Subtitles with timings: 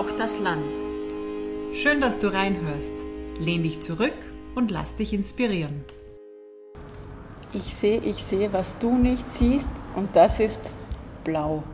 [0.00, 0.64] Braucht das Land.
[1.74, 2.94] Schön, dass du reinhörst.
[3.38, 4.14] Lehn dich zurück
[4.54, 5.84] und lass dich inspirieren.
[7.52, 10.62] Ich sehe, ich sehe, was du nicht siehst und das ist
[11.22, 11.64] blau.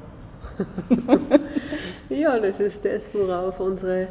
[2.09, 4.09] ja, das ist das, worauf unsere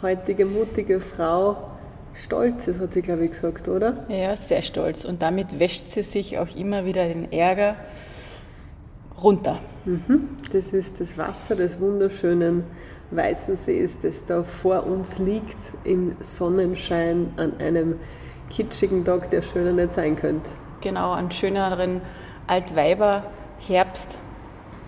[0.00, 1.70] heutige mutige Frau
[2.14, 4.06] stolz ist, hat sie, glaube ich, gesagt, oder?
[4.08, 5.04] Ja, sehr stolz.
[5.04, 7.76] Und damit wäscht sie sich auch immer wieder den Ärger
[9.22, 9.60] runter.
[9.84, 10.30] Mhm.
[10.50, 12.64] Das ist das Wasser des wunderschönen
[13.10, 17.98] Weißen Sees, das da vor uns liegt im Sonnenschein an einem
[18.50, 20.50] kitschigen Tag, der schöner nicht sein könnte.
[20.80, 22.00] Genau, einen schöneren
[22.46, 24.16] Altweiber-Herbst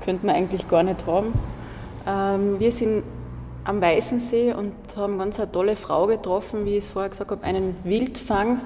[0.04, 1.32] könnte man eigentlich gar nicht haben.
[2.06, 3.04] Ähm, wir sind
[3.64, 7.30] am Weißen See und haben ganz eine tolle Frau getroffen, wie ich es vorher gesagt
[7.30, 8.60] habe, einen Wildfang,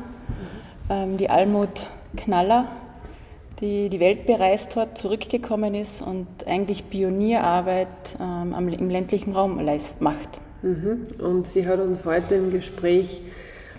[0.89, 1.87] ähm, die Almut
[2.17, 2.67] Knaller
[3.61, 7.89] die die Welt bereist hat, zurückgekommen ist und eigentlich Pionierarbeit
[8.21, 9.61] ähm, im ländlichen Raum
[10.01, 10.41] macht.
[10.63, 11.05] Mhm.
[11.23, 13.23] Und sie hat uns heute im Gespräch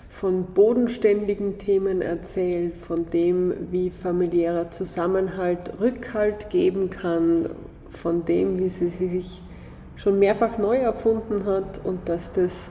[0.08, 7.50] von bodenständigen Themen erzählt, von dem, wie familiärer Zusammenhalt Rückhalt geben kann,
[7.88, 9.42] von dem, wie sie sich
[9.96, 12.70] schon mehrfach neu erfunden hat und dass das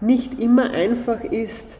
[0.00, 1.78] nicht immer einfach ist,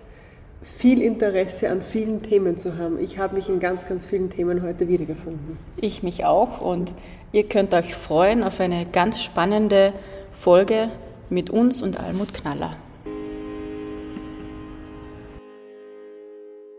[0.65, 2.99] viel Interesse an vielen Themen zu haben.
[2.99, 5.59] Ich habe mich in ganz, ganz vielen Themen heute wiedergefunden.
[5.77, 6.95] Ich mich auch und
[7.33, 9.93] ihr könnt euch freuen auf eine ganz spannende
[10.33, 10.89] Folge
[11.29, 12.77] mit uns und Almut Knaller.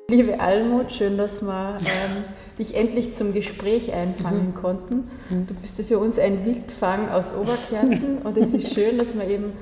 [0.09, 2.23] Liebe Almut, schön, dass wir ähm,
[2.59, 4.55] dich endlich zum Gespräch einfangen mhm.
[4.55, 5.11] konnten.
[5.29, 9.27] Du bist ja für uns ein Wildfang aus Oberkärnten und es ist schön, dass wir
[9.27, 9.53] eben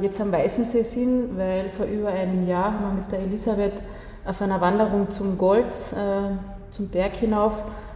[0.00, 3.74] jetzt am Weißensee sind, weil vor über einem Jahr haben wir mit der Elisabeth
[4.24, 6.36] auf einer Wanderung zum Golz, äh,
[6.70, 7.52] zum Berg hinauf,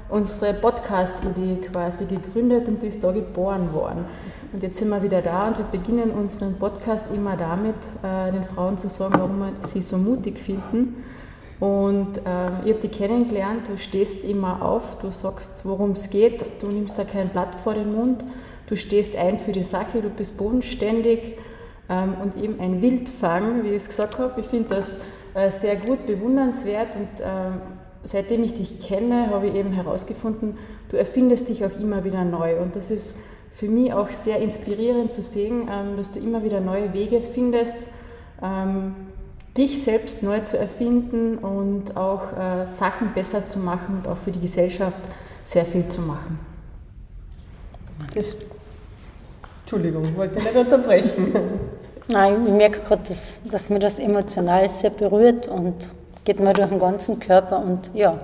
[0.08, 4.04] unsere Podcast-Idee quasi gegründet und die ist da geboren worden.
[4.52, 8.44] Und jetzt sind wir wieder da und wir beginnen unseren Podcast immer damit, äh, den
[8.44, 11.04] Frauen zu sagen, warum wir sie so mutig finden.
[11.60, 16.44] Und äh, ich habe die kennengelernt, du stehst immer auf, du sagst, worum es geht,
[16.62, 18.24] du nimmst da kein Blatt vor den Mund,
[18.66, 21.51] du stehst ein für die Sache, du bist bodenständig ähm,
[22.22, 24.40] und eben ein Wildfang, wie ich es gesagt habe.
[24.40, 24.98] Ich finde das
[25.34, 27.60] äh, sehr gut, bewundernswert und ähm,
[28.02, 30.58] seitdem ich dich kenne, habe ich eben herausgefunden,
[30.90, 33.16] du erfindest dich auch immer wieder neu und das ist
[33.54, 37.86] für mich auch sehr inspirierend zu sehen, ähm, dass du immer wieder neue Wege findest,
[39.56, 44.32] dich selbst neu zu erfinden und auch äh, Sachen besser zu machen und auch für
[44.32, 45.00] die Gesellschaft
[45.44, 46.40] sehr viel zu machen.
[48.14, 48.36] Das
[49.60, 51.32] Entschuldigung, ich wollte nicht unterbrechen.
[52.12, 55.92] Nein, ich merke gerade, dass, dass mir das emotional sehr berührt und
[56.24, 57.58] geht mir durch den ganzen Körper.
[57.58, 58.18] Und ja,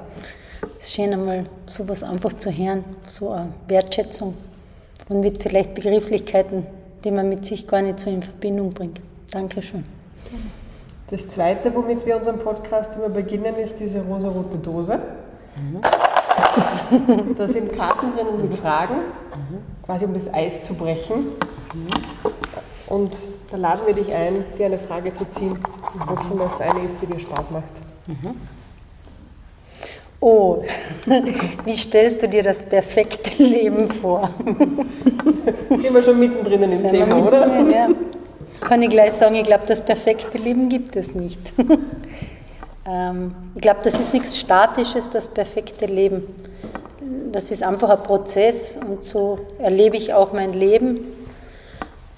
[0.79, 4.35] es ist schön einmal sowas einfach zu hören, so eine Wertschätzung
[5.09, 6.67] und mit vielleicht Begrifflichkeiten,
[7.03, 9.01] die man mit sich gar nicht so in Verbindung bringt.
[9.31, 9.85] Dankeschön.
[11.11, 14.99] Das Zweite, womit wir unseren Podcast immer beginnen, ist diese rosarote Dose.
[15.57, 15.81] Mhm.
[17.37, 18.97] Da sind Karten drin mit Fragen,
[19.85, 21.29] quasi um das Eis zu brechen.
[22.89, 23.17] Und
[23.51, 25.59] da laden wir dich ein, dir eine Frage zu ziehen,
[26.07, 27.73] wovon das eine ist, die dir Spaß macht.
[30.21, 30.63] Oh,
[31.65, 34.31] wie stellst du dir das perfekte Leben vor?
[35.71, 37.69] sind wir schon mittendrin im Sind Thema, oder?
[37.69, 37.89] Ja.
[38.61, 41.53] Kann ich gleich sagen, ich glaube, das perfekte Leben gibt es nicht.
[42.91, 46.23] Ähm, ich glaube, das ist nichts Statisches, das perfekte Leben.
[47.33, 51.01] Das ist einfach ein Prozess und so erlebe ich auch mein Leben.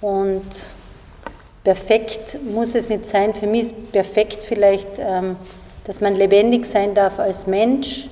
[0.00, 0.42] Und
[1.64, 3.34] perfekt muss es nicht sein.
[3.34, 5.36] Für mich ist perfekt vielleicht, ähm,
[5.84, 8.08] dass man lebendig sein darf als Mensch,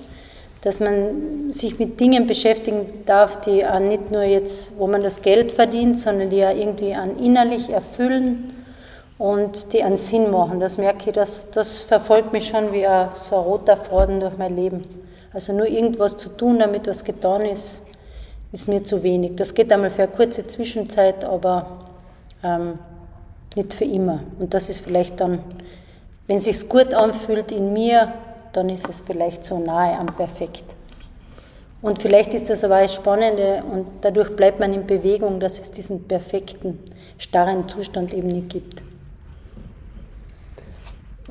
[0.62, 5.53] dass man sich mit Dingen beschäftigen darf, die nicht nur jetzt, wo man das Geld
[5.53, 8.52] verdient, sondern die ja irgendwie an innerlich erfüllen
[9.19, 10.58] und die einen Sinn machen.
[10.61, 14.37] Das merke ich, das, das verfolgt mich schon wie ein, so ein roter Faden durch
[14.37, 14.84] mein Leben.
[15.32, 17.82] Also nur irgendwas zu tun, damit was getan ist,
[18.53, 19.37] ist mir zu wenig.
[19.37, 21.79] Das geht einmal für eine kurze Zwischenzeit, aber
[22.43, 22.79] ähm,
[23.56, 24.21] nicht für immer.
[24.39, 25.41] Und das ist vielleicht dann,
[26.27, 28.12] wenn es sich gut anfühlt in mir,
[28.53, 30.65] dann ist es vielleicht so nahe am Perfekt.
[31.81, 35.71] Und vielleicht ist das aber das Spannende und dadurch bleibt man in Bewegung, dass es
[35.71, 36.79] diesen perfekten,
[37.19, 38.83] starren Zustand eben nicht gibt.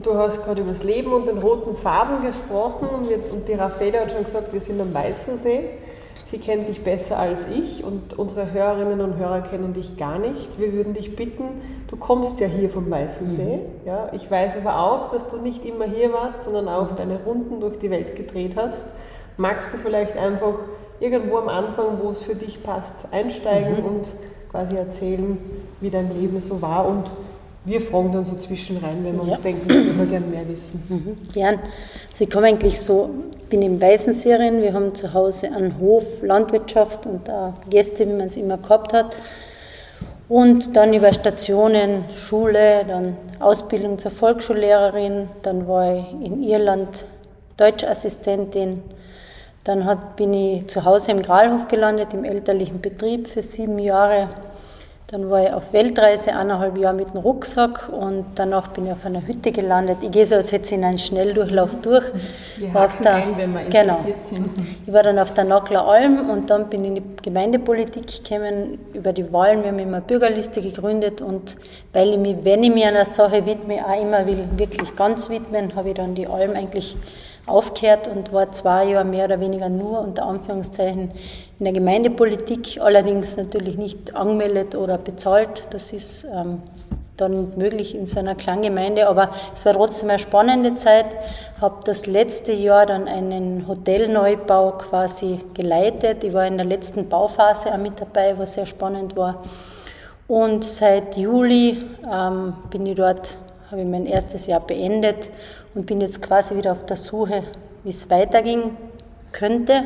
[0.01, 4.11] Du hast gerade über das Leben und den roten Faden gesprochen und die Raffaele hat
[4.11, 5.69] schon gesagt, wir sind am Weißen See.
[6.29, 10.59] Sie kennt dich besser als ich und unsere Hörerinnen und Hörer kennen dich gar nicht.
[10.59, 11.45] Wir würden dich bitten,
[11.87, 13.57] du kommst ja hier vom Weißen See.
[13.57, 13.61] Mhm.
[13.85, 17.61] Ja, ich weiß aber auch, dass du nicht immer hier warst, sondern auch deine Runden
[17.61, 18.87] durch die Welt gedreht hast.
[19.37, 20.55] Magst du vielleicht einfach
[20.99, 23.85] irgendwo am Anfang, wo es für dich passt, einsteigen mhm.
[23.85, 24.07] und
[24.51, 25.37] quasi erzählen,
[25.79, 27.09] wie dein Leben so war und
[27.67, 29.31] wir fragen dann so zwischen rein, wenn wir ja.
[29.33, 30.81] uns denken, wir würden gerne mehr wissen.
[30.87, 31.59] Mhm, gern.
[32.09, 33.09] Also ich komme eigentlich so,
[33.49, 38.27] bin im Weißenserien, wir haben zu Hause einen Hof, Landwirtschaft und auch Gäste, wie man
[38.27, 39.17] es immer gehabt hat.
[40.29, 47.05] Und dann über Stationen, Schule, dann Ausbildung zur Volksschullehrerin, dann war ich in Irland
[47.57, 48.81] Deutschassistentin,
[49.63, 54.29] dann hat, bin ich zu Hause im Gralhof gelandet, im elterlichen Betrieb für sieben Jahre.
[55.09, 59.05] Dann war ich auf Weltreise eineinhalb Jahre mit dem Rucksack und danach bin ich auf
[59.05, 59.99] einer Hütte gelandet.
[60.01, 62.03] Ich gehe so als jetzt in einen Schnelldurchlauf durch.
[62.57, 63.95] Wir war der, ein, wenn wir genau.
[63.95, 64.49] sind.
[64.85, 68.79] Ich war dann auf der Nackler Alm und dann bin ich in die Gemeindepolitik gekommen
[68.91, 69.63] über die Wahlen.
[69.63, 71.55] Wir haben immer eine Bürgerliste gegründet und
[71.93, 75.73] weil ich mich, wenn ich mir einer Sache widme, auch immer will wirklich ganz widmen,
[75.73, 76.97] habe ich dann die Alm eigentlich
[77.47, 81.11] aufgehört und war zwei Jahre mehr oder weniger nur unter Anführungszeichen
[81.59, 85.67] in der Gemeindepolitik, allerdings natürlich nicht angemeldet oder bezahlt.
[85.71, 86.61] Das ist ähm,
[87.17, 91.07] dann möglich in so einer kleinen Gemeinde, aber es war trotzdem eine spannende Zeit.
[91.59, 96.23] Habe das letzte Jahr dann einen Hotelneubau quasi geleitet.
[96.23, 99.41] Ich war in der letzten Bauphase auch mit dabei, was sehr spannend war.
[100.27, 103.37] Und seit Juli ähm, bin ich dort,
[103.71, 105.31] habe ich mein erstes Jahr beendet
[105.77, 107.43] und bin jetzt quasi wieder auf der Suche,
[107.83, 108.75] wie es weitergehen
[109.31, 109.83] könnte.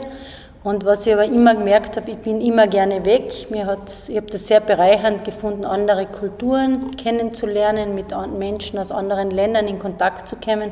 [0.63, 3.47] Und was ich aber immer gemerkt habe, ich bin immer gerne weg.
[3.49, 9.31] Mir hat, ich habe das sehr bereichernd gefunden, andere Kulturen kennenzulernen, mit Menschen aus anderen
[9.31, 10.71] Ländern in Kontakt zu kommen.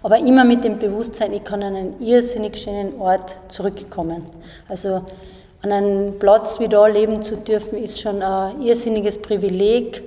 [0.00, 4.26] Aber immer mit dem Bewusstsein, ich kann an einen irrsinnig schönen Ort zurückkommen.
[4.68, 5.02] Also
[5.62, 10.04] an einem Platz wie da leben zu dürfen, ist schon ein irrsinniges Privileg.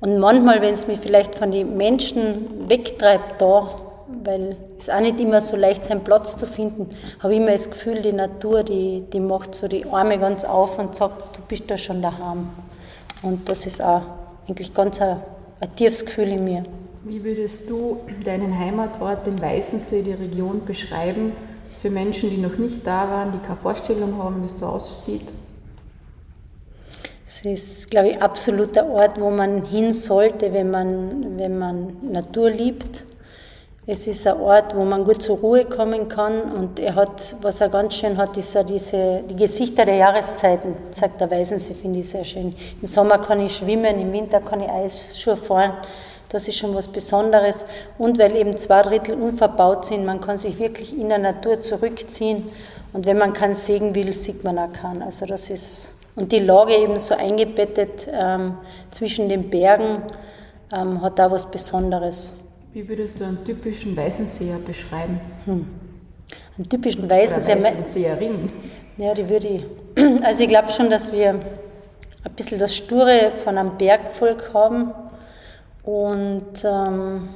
[0.00, 3.68] Und manchmal, wenn es mich vielleicht von den Menschen wegtreibt da,
[4.24, 6.88] weil es auch nicht immer so leicht seinen Platz zu finden,
[7.20, 10.78] habe ich immer das Gefühl, die Natur, die, die macht so die Arme ganz auf
[10.78, 12.48] und sagt, du bist da schon daheim.
[13.22, 14.02] Und das ist auch
[14.48, 15.20] eigentlich ganz ein,
[15.60, 16.64] ein tiefes Gefühl in mir.
[17.04, 21.32] Wie würdest du deinen Heimatort, den Weißensee, die Region beschreiben
[21.80, 25.32] für Menschen, die noch nicht da waren, die keine Vorstellung haben, wie es so aussieht?
[27.26, 32.12] Es ist, glaube ich, absolut der Ort, wo man hin sollte, wenn man, wenn man
[32.12, 33.04] Natur liebt
[33.84, 37.60] es ist ein Ort, wo man gut zur Ruhe kommen kann und er hat, was
[37.60, 42.08] er ganz schön hat, ist diese, die Gesichter der Jahreszeiten, sagt der Weisensee, finde ich
[42.08, 42.54] sehr schön.
[42.80, 45.72] Im Sommer kann ich schwimmen, im Winter kann ich Eisschuhe fahren,
[46.28, 47.66] das ist schon was Besonderes
[47.98, 52.52] und weil eben zwei Drittel unverbaut sind, man kann sich wirklich in der Natur zurückziehen
[52.92, 55.02] und wenn man keinen Segen will, sieht man auch keinen.
[55.02, 58.58] Also das ist, und die Lage eben so eingebettet ähm,
[58.92, 60.02] zwischen den Bergen
[60.72, 62.32] ähm, hat da was Besonderes.
[62.74, 65.20] Wie würdest du einen typischen Weißenseher beschreiben?
[65.44, 65.66] Hm.
[66.56, 67.56] Einen typischen Weißenseher?
[67.56, 68.50] Oder Weißenseherin?
[68.96, 69.64] Ja, die würde ich.
[70.24, 74.92] Also ich glaube schon, dass wir ein bisschen das Sture von einem Bergvolk haben.
[75.82, 77.28] Und ähm,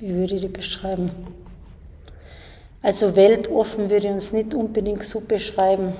[0.00, 1.12] wie würde ich die beschreiben?
[2.82, 5.92] Also weltoffen würde ich uns nicht unbedingt so beschreiben.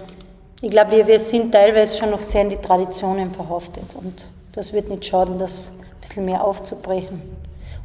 [0.62, 3.95] Ich glaube, wir, wir sind teilweise schon noch sehr in die Traditionen verhaftet.
[3.95, 7.23] Und das wird nicht schaden, das ein bisschen mehr aufzubrechen.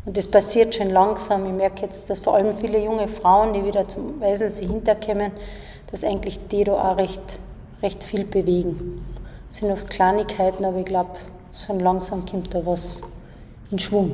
[0.06, 1.46] Und das passiert schon langsam.
[1.46, 5.32] Ich merke jetzt, dass vor allem viele junge Frauen, die wieder zum Weisensee hinterkommen,
[5.92, 7.40] dass eigentlich die da auch recht,
[7.82, 9.04] recht viel bewegen.
[9.48, 11.12] Das sind oft Kleinigkeiten, aber ich glaube,
[11.52, 13.02] schon langsam kommt da was
[13.72, 14.12] in Schwung.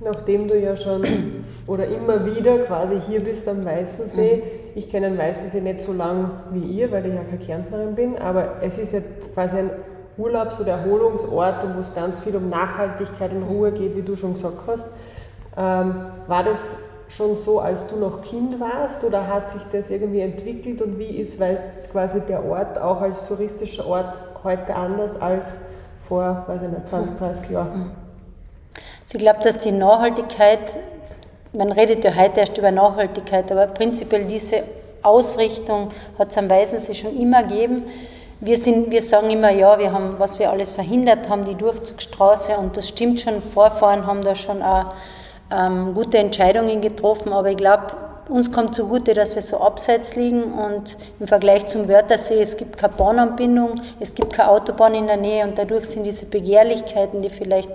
[0.00, 1.04] Nachdem du ja schon
[1.66, 4.42] oder immer wieder quasi hier bist am Weißensee, mhm.
[4.74, 8.18] ich kenne den Weißensee nicht so lang wie ihr, weil ich ja keine Kärntnerin bin,
[8.18, 9.00] aber es ist ja
[9.34, 9.70] quasi ein
[10.18, 14.16] Urlaubs- oder Erholungsort und wo es ganz viel um Nachhaltigkeit und Ruhe geht, wie du
[14.16, 14.88] schon gesagt hast.
[15.56, 16.76] Ähm, war das
[17.08, 21.18] schon so, als du noch Kind warst oder hat sich das irgendwie entwickelt und wie
[21.18, 21.40] ist
[21.92, 25.58] quasi der Ort auch als touristischer Ort heute anders als
[26.08, 27.90] vor, weiß ich nicht, 20, 30 Jahren?
[29.02, 30.78] Also ich glaube, dass die Nachhaltigkeit,
[31.52, 34.62] man redet ja heute erst über Nachhaltigkeit, aber prinzipiell diese
[35.02, 37.84] Ausrichtung hat es am Weißensee schon immer gegeben.
[38.40, 42.52] Wir, sind, wir sagen immer, ja, wir haben, was wir alles verhindert haben, die Durchzugsstraße.
[42.58, 44.92] Und das stimmt schon, Vorfahren haben da schon auch
[45.50, 47.96] ähm, gute Entscheidungen getroffen, aber ich glaube,
[48.28, 50.52] uns kommt zugute, dass wir so abseits liegen.
[50.52, 55.16] Und im Vergleich zum Wörthersee, es gibt keine Bahnanbindung, es gibt keine Autobahn in der
[55.16, 55.44] Nähe.
[55.44, 57.70] Und dadurch sind diese Begehrlichkeiten, die vielleicht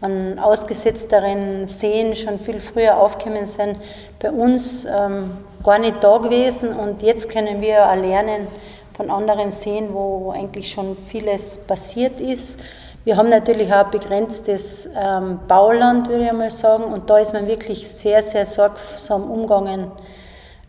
[0.00, 3.76] an ausgesetzteren Seen schon viel früher aufgekommen sind,
[4.18, 5.30] bei uns ähm,
[5.62, 6.72] gar nicht da gewesen.
[6.72, 8.48] Und jetzt können wir auch lernen,
[9.00, 12.60] von anderen Seen, wo, wo eigentlich schon vieles passiert ist.
[13.02, 17.46] Wir haben natürlich auch begrenztes ähm, Bauland, würde ich mal sagen, und da ist man
[17.46, 19.86] wirklich sehr, sehr sorgsam umgegangen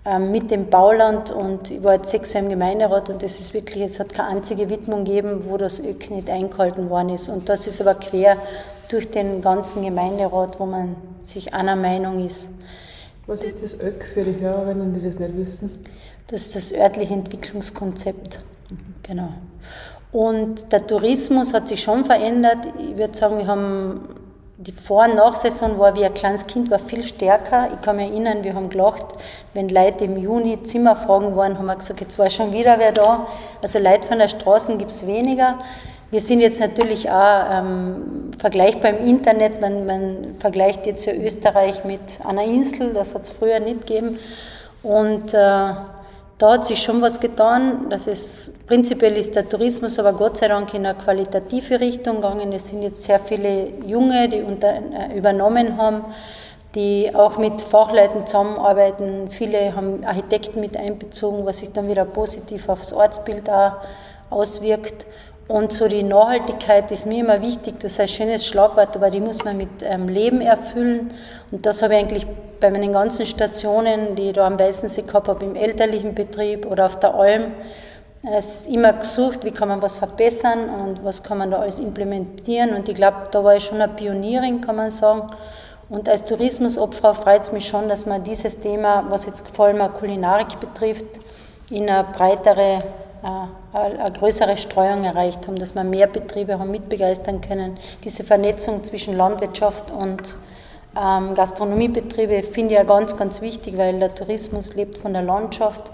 [0.05, 3.53] ähm, mit dem Bauland und ich war jetzt sechs Jahre im Gemeinderat und es ist
[3.53, 7.27] wirklich, es hat keine einzige Widmung gegeben, wo das ÖK nicht eingehalten worden ist.
[7.27, 8.37] Und das ist aber quer
[8.89, 10.95] durch den ganzen Gemeinderat, wo man
[11.25, 12.49] sich einer Meinung ist.
[13.27, 15.83] Was ist das ÖK für die Hörerinnen, die das nicht wissen?
[16.31, 18.39] Das ist das örtliche Entwicklungskonzept.
[19.03, 19.29] Genau.
[20.13, 22.59] Und der Tourismus hat sich schon verändert.
[22.79, 24.07] Ich würde sagen, wir haben
[24.55, 27.69] die Vor- und Nachsaison war, wie ein kleines Kind, war viel stärker.
[27.73, 29.05] Ich kann mich erinnern, wir haben gelacht,
[29.53, 33.27] wenn Leute im Juni Zimmerfragen waren, haben wir gesagt, jetzt war schon wieder wer da.
[33.61, 35.59] Also Leute von der Straße gibt es weniger.
[36.11, 39.59] Wir sind jetzt natürlich auch ähm, vergleichbar im Internet.
[39.59, 44.17] Man, man vergleicht jetzt ja Österreich mit einer Insel, das hat es früher nicht gegeben.
[44.83, 45.73] Und äh,
[46.41, 47.87] da hat sich schon was getan.
[47.91, 52.51] Das ist, prinzipiell ist der Tourismus aber Gott sei Dank in eine qualitative Richtung gegangen.
[52.51, 56.03] Es sind jetzt sehr viele Junge, die unter, äh, übernommen haben,
[56.73, 59.29] die auch mit Fachleuten zusammenarbeiten.
[59.29, 63.73] Viele haben Architekten mit einbezogen, was sich dann wieder positiv aufs Ortsbild auch
[64.31, 65.05] auswirkt.
[65.51, 69.19] Und so die Nachhaltigkeit ist mir immer wichtig, das ist ein schönes Schlagwort, aber die
[69.19, 71.13] muss man mit ähm, Leben erfüllen.
[71.51, 72.27] Und das habe ich eigentlich
[72.61, 76.85] bei meinen ganzen Stationen, die ich da am Weißensee gehabt habe, im elterlichen Betrieb oder
[76.85, 77.51] auf der Alm,
[78.23, 82.73] es immer gesucht, wie kann man was verbessern und was kann man da alles implementieren.
[82.73, 85.31] Und ich glaube, da war ich schon eine Pionierin, kann man sagen.
[85.89, 89.91] Und als Tourismusopfer freut es mich schon, dass man dieses Thema, was jetzt vor allem
[89.91, 91.19] Kulinarik betrifft,
[91.69, 92.81] in eine breitere äh,
[93.23, 97.77] eine größere Streuung erreicht haben, dass wir mehr Betriebe haben mitbegeistern können.
[98.03, 100.37] Diese Vernetzung zwischen Landwirtschaft und
[100.99, 105.91] ähm, Gastronomiebetriebe finde ich ja ganz, ganz wichtig, weil der Tourismus lebt von der Landschaft.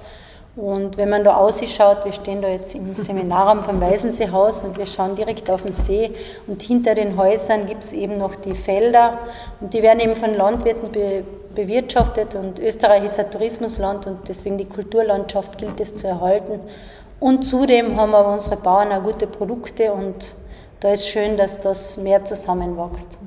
[0.55, 4.87] Und wenn man da ausschaut, wir stehen da jetzt im Seminarraum vom Weißenseehaus und wir
[4.87, 6.11] schauen direkt auf den See
[6.47, 9.19] und hinter den Häusern gibt es eben noch die Felder
[9.61, 11.23] und die werden eben von Landwirten be
[11.57, 16.59] bewirtschaftet und Österreich ist ein Tourismusland und deswegen die Kulturlandschaft gilt es zu erhalten.
[17.19, 20.35] Und zudem haben aber unsere Bauern auch gute Produkte und
[20.79, 23.17] da ist schön, dass das mehr zusammenwächst.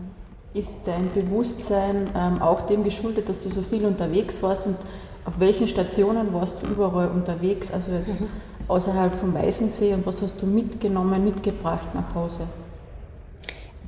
[0.54, 4.76] Ist dein Bewusstsein ähm, auch dem geschuldet, dass du so viel unterwegs warst und
[5.24, 8.28] auf welchen Stationen warst du überall unterwegs, also jetzt mhm.
[8.68, 12.46] außerhalb vom Weißensee und was hast du mitgenommen, mitgebracht nach Hause?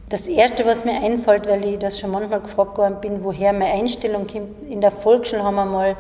[0.08, 3.72] Das Erste, was mir einfällt, weil ich das schon manchmal gefragt worden bin, woher meine
[3.72, 5.96] Einstellung kommt, in der Volksschule haben wir mal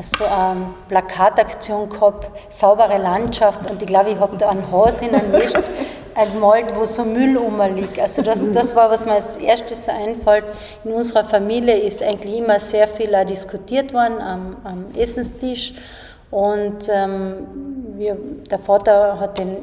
[0.00, 5.14] so eine Plakataktion gehabt, saubere Landschaft und ich glaube, ich habe da einen Haus in
[5.14, 5.58] einem Nest
[6.32, 7.98] gemalt, wo so Müll rumliegt.
[7.98, 10.44] Also das, das war, was mir als erstes so einfällt.
[10.84, 15.74] In unserer Familie ist eigentlich immer sehr viel auch diskutiert worden am, am Essenstisch
[16.30, 17.46] und ähm,
[17.96, 18.16] wir,
[18.50, 19.58] der Vater hat den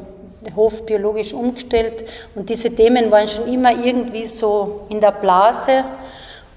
[0.55, 2.05] Hof biologisch umgestellt
[2.36, 5.84] und diese Themen waren schon immer irgendwie so in der Blase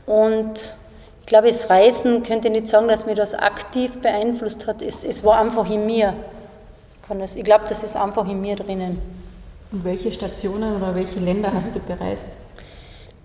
[0.06, 0.74] und
[1.20, 4.82] ich glaube, das Reisen könnte ich nicht sagen, dass mir das aktiv beeinflusst hat.
[4.82, 6.14] Es, es war einfach in mir.
[7.36, 8.98] Ich glaube, das ist einfach in mir drinnen.
[9.70, 12.28] Und welche Stationen oder welche Länder hast du bereist?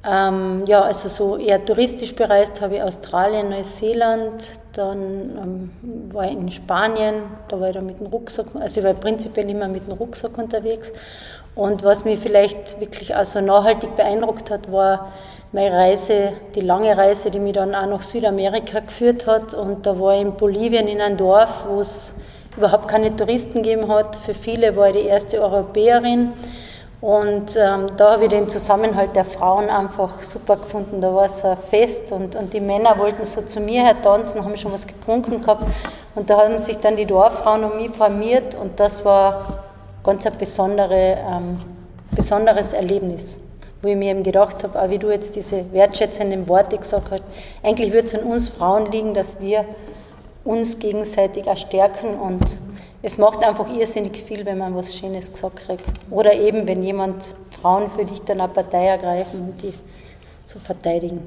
[0.10, 6.32] Ähm, ja, also so eher touristisch bereist habe ich Australien, Neuseeland, dann ähm, war ich
[6.32, 9.86] in Spanien, da war ich dann mit dem Rucksack, also ich war prinzipiell immer mit
[9.86, 10.94] dem Rucksack unterwegs.
[11.56, 15.12] Und was mich vielleicht wirklich auch so nachhaltig beeindruckt hat, war
[15.52, 19.56] meine Reise, die lange Reise, die mich dann auch nach Südamerika geführt hat.
[19.56, 22.16] Und da war ich in Bolivien in einem Dorf, wo es
[22.56, 24.16] überhaupt keine Touristen gegeben hat.
[24.16, 26.32] Für viele war ich die erste Europäerin.
[27.00, 31.00] Und ähm, da habe ich den Zusammenhalt der Frauen einfach super gefunden.
[31.00, 34.44] Da war so ein Fest und, und die Männer wollten so zu mir her tanzen,
[34.44, 35.64] haben schon was getrunken gehabt.
[36.16, 39.60] Und da haben sich dann die Dorffrauen um mich formiert und das war
[40.04, 41.58] ganz ein besondere, ähm,
[42.12, 43.40] besonderes Erlebnis
[43.82, 47.24] wo ich mir eben gedacht habe, auch wie du jetzt diese wertschätzenden Worte gesagt hast,
[47.64, 49.66] eigentlich würde es an uns Frauen liegen, dass wir
[50.44, 52.60] uns gegenseitig auch stärken und
[53.08, 55.86] es macht einfach irrsinnig viel, wenn man was Schönes gesagt kriegt.
[56.12, 59.74] Oder eben, wenn jemand Frauen für dich dann eine Partei ergreifen und die
[60.46, 61.22] zu verteidigen.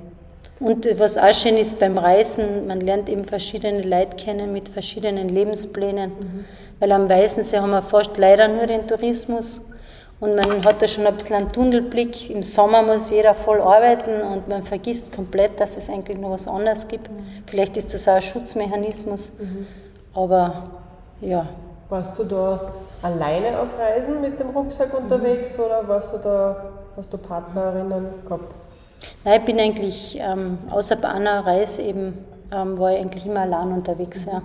[0.61, 5.31] Und was auch schön ist beim Reisen, man lernt eben verschiedene Leute kennen mit verschiedenen
[5.31, 6.11] Lebensplänen.
[6.11, 6.45] Mhm.
[6.81, 9.63] Weil am Weißensee haben wir fast leider nur den Tourismus
[10.21, 12.29] und man hat da schon ein bisschen einen Tunnelblick.
[12.29, 16.47] Im Sommer muss jeder voll arbeiten und man vergisst komplett, dass es eigentlich noch was
[16.47, 17.11] anderes gibt.
[17.11, 17.25] Mhm.
[17.47, 19.33] Vielleicht ist das auch ein Schutzmechanismus.
[19.39, 19.67] Mhm.
[20.13, 20.71] Aber
[21.23, 21.49] ja.
[21.91, 25.65] Warst du da alleine auf Reisen mit dem Rucksack unterwegs mhm.
[25.65, 26.57] oder warst du da,
[26.97, 28.55] hast du Partnerinnen gehabt?
[29.25, 33.41] Nein, ich bin eigentlich, ähm, außer bei einer Reise eben, ähm, war ich eigentlich immer
[33.41, 34.25] allein unterwegs.
[34.25, 34.43] Ja.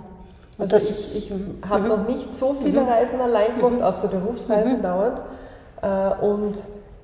[0.58, 1.88] Und also das, ich, ich habe mhm.
[1.88, 2.88] noch nicht so viele mhm.
[2.88, 4.82] Reisen allein gemacht, außer Berufsreisen mhm.
[4.82, 5.22] dauernd.
[5.82, 6.56] Äh, und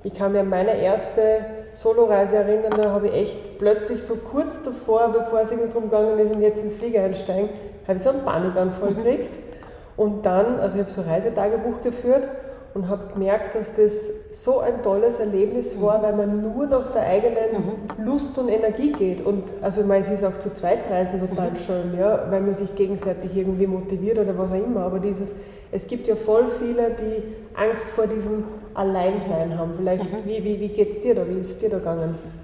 [0.02, 4.60] ich kann mir an meine erste Soloreise erinnern, da habe ich echt plötzlich so kurz
[4.64, 7.48] davor, bevor es irgendwie darum gegangen ist, und jetzt im Flieger einsteigen,
[7.86, 8.96] habe ich so einen Panikanfall mhm.
[8.96, 9.51] gekriegt.
[9.96, 12.26] Und dann, also ich habe so ein Reisetagebuch geführt
[12.74, 17.02] und habe gemerkt, dass das so ein tolles Erlebnis war, weil man nur nach der
[17.02, 18.04] eigenen mhm.
[18.04, 19.24] Lust und Energie geht.
[19.24, 21.56] Und also ich meine, es ist auch zu Zweitreisen total mhm.
[21.56, 24.80] schön, ja, weil man sich gegenseitig irgendwie motiviert oder was auch immer.
[24.80, 25.34] Aber dieses,
[25.70, 27.22] es gibt ja voll viele, die
[27.54, 29.74] Angst vor diesem Alleinsein haben.
[29.76, 30.26] Vielleicht, mhm.
[30.26, 31.28] wie, wie, wie geht es dir da?
[31.28, 32.41] Wie ist es dir da gegangen?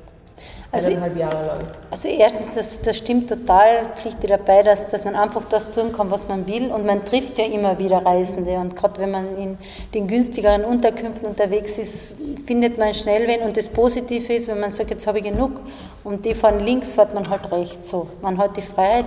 [0.70, 1.60] Also, eineinhalb Jahre lang.
[1.90, 6.10] Also erstens, das, das stimmt total, pflichte dabei, dass, dass man einfach das tun kann,
[6.10, 9.58] was man will und man trifft ja immer wieder Reisende und gerade wenn man in
[9.94, 14.70] den günstigeren Unterkünften unterwegs ist, findet man schnell wen und das Positive ist, wenn man
[14.70, 15.62] sagt, jetzt habe ich genug
[16.04, 18.08] und die fahren links, fährt man halt rechts so.
[18.20, 19.06] Man hat die Freiheit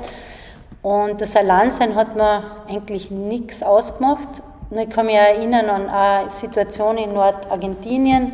[0.81, 4.41] und das Alleinsein hat mir eigentlich nichts ausgemacht.
[4.71, 8.33] Ich kann mich erinnern an eine Situation in Nordargentinien,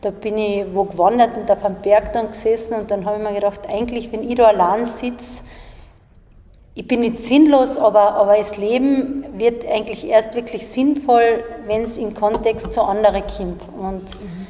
[0.00, 3.22] da bin ich wo gewandert und auf einem Berg dann gesessen und dann habe ich
[3.22, 5.44] mir gedacht, eigentlich, wenn ich da allein sitze,
[6.74, 11.98] ich bin nicht sinnlos, aber, aber das Leben wird eigentlich erst wirklich sinnvoll, wenn es
[11.98, 13.62] im Kontext zu anderen kommt.
[13.76, 14.46] Und, mhm.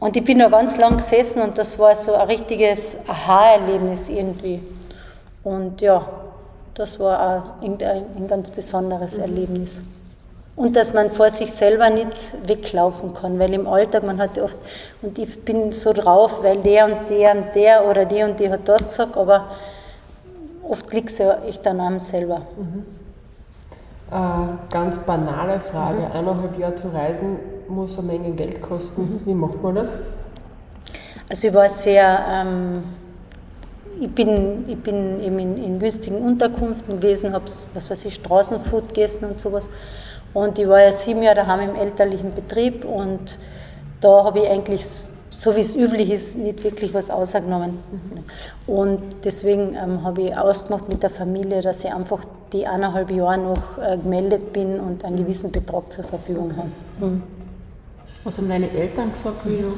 [0.00, 4.60] und ich bin da ganz lang gesessen und das war so ein richtiges Aha-Erlebnis irgendwie.
[5.44, 6.08] Und ja,
[6.74, 7.20] das war
[7.60, 9.22] auch ein, ein ganz besonderes mhm.
[9.22, 9.80] Erlebnis
[10.58, 14.58] und dass man vor sich selber nicht weglaufen kann, weil im Alltag man hat oft,
[15.02, 18.50] und ich bin so drauf, weil der und der und der oder die und die
[18.50, 19.44] hat das gesagt, aber
[20.68, 22.42] oft liegt es ja echt an einem selber.
[22.56, 22.84] Mhm.
[24.10, 26.12] Äh, ganz banale Frage, mhm.
[26.12, 27.38] eineinhalb Jahre zu reisen
[27.68, 29.02] muss eine Menge Geld kosten.
[29.02, 29.20] Mhm.
[29.26, 29.90] Wie macht man das?
[31.28, 32.82] Also ich war sehr, ähm,
[34.00, 38.88] ich bin, ich bin eben in, in günstigen Unterkünften gewesen, habe was weiß ich, Straßenfood
[38.88, 39.70] gegessen und sowas.
[40.34, 43.38] Und ich war ja sieben Jahre daheim im elterlichen Betrieb und
[44.00, 44.84] da habe ich eigentlich,
[45.30, 47.78] so wie es üblich ist, nicht wirklich was ausgenommen.
[47.90, 48.72] Mhm.
[48.72, 53.38] Und deswegen ähm, habe ich ausgemacht mit der Familie, dass ich einfach die eineinhalb Jahre
[53.38, 56.70] noch äh, gemeldet bin und einen gewissen Betrag zur Verfügung habe.
[57.00, 57.22] Mhm.
[58.24, 59.72] Was haben deine Eltern gesagt, wie du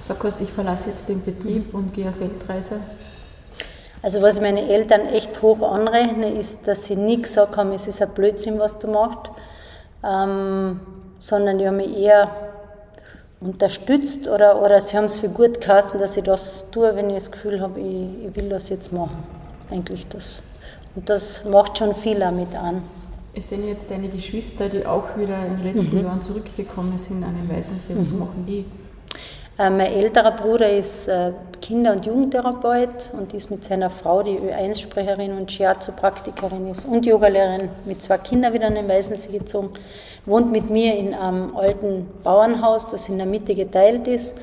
[0.00, 2.80] gesagt hast, ich verlasse jetzt den Betrieb und gehe auf Weltreise?
[4.02, 8.02] Also was meine Eltern echt hoch anrechnen, ist, dass sie nie gesagt haben, es ist
[8.02, 9.30] ein Blödsinn, was du machst,
[10.04, 10.80] ähm,
[11.18, 12.30] sondern die haben mich eher
[13.40, 17.16] unterstützt oder, oder sie haben es für gut geheißen, dass ich das tue, wenn ich
[17.16, 19.16] das Gefühl habe, ich, ich will das jetzt machen.
[19.70, 20.42] Eigentlich das.
[20.94, 22.82] Und das macht schon viel damit an.
[23.34, 26.04] Es sind jetzt deine Geschwister, die auch wieder in den letzten mhm.
[26.04, 27.94] Jahren zurückgekommen sind an den Weißensee.
[27.98, 28.18] Was mhm.
[28.20, 28.64] machen die?
[29.58, 34.38] Äh, mein älterer Bruder ist äh, Kinder- und Jugendtherapeut und ist mit seiner Frau, die
[34.38, 39.70] Ö1-Sprecherin und Shiatsu-Praktikerin ist und Yogalehrerin, mit zwei Kindern wieder an den Weißensee gezogen,
[40.26, 44.36] wohnt mit mir in einem alten Bauernhaus, das in der Mitte geteilt ist.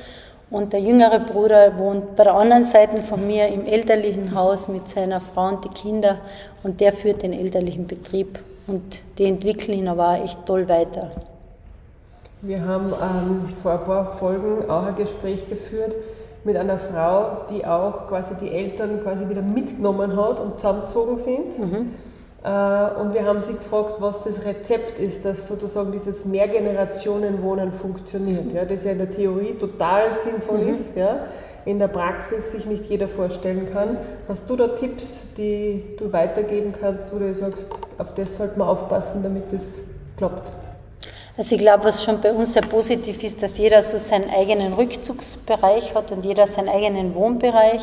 [0.50, 4.88] Und der jüngere Bruder wohnt bei der anderen Seite von mir im elterlichen Haus mit
[4.88, 6.18] seiner Frau und die Kinder
[6.62, 8.40] und der führt den elterlichen Betrieb.
[8.66, 11.10] Und die entwickeln ihn aber echt toll weiter.
[12.46, 15.96] Wir haben ähm, vor ein paar Folgen auch ein Gespräch geführt
[16.44, 21.58] mit einer Frau, die auch quasi die Eltern quasi wieder mitgenommen hat und zusammengezogen sind.
[21.58, 21.90] Mhm.
[22.44, 28.52] Äh, und wir haben sie gefragt, was das Rezept ist, dass sozusagen dieses Mehrgenerationenwohnen funktioniert.
[28.52, 30.74] Ja, das ja in der Theorie total sinnvoll mhm.
[30.74, 31.20] ist, ja,
[31.64, 33.96] in der Praxis sich nicht jeder vorstellen kann.
[34.28, 38.68] Hast du da Tipps, die du weitergeben kannst, wo du sagst, auf das sollte man
[38.68, 39.80] aufpassen, damit das
[40.18, 40.52] klappt?
[41.36, 44.72] Also ich glaube, was schon bei uns sehr positiv ist, dass jeder so seinen eigenen
[44.74, 47.82] Rückzugsbereich hat und jeder seinen eigenen Wohnbereich,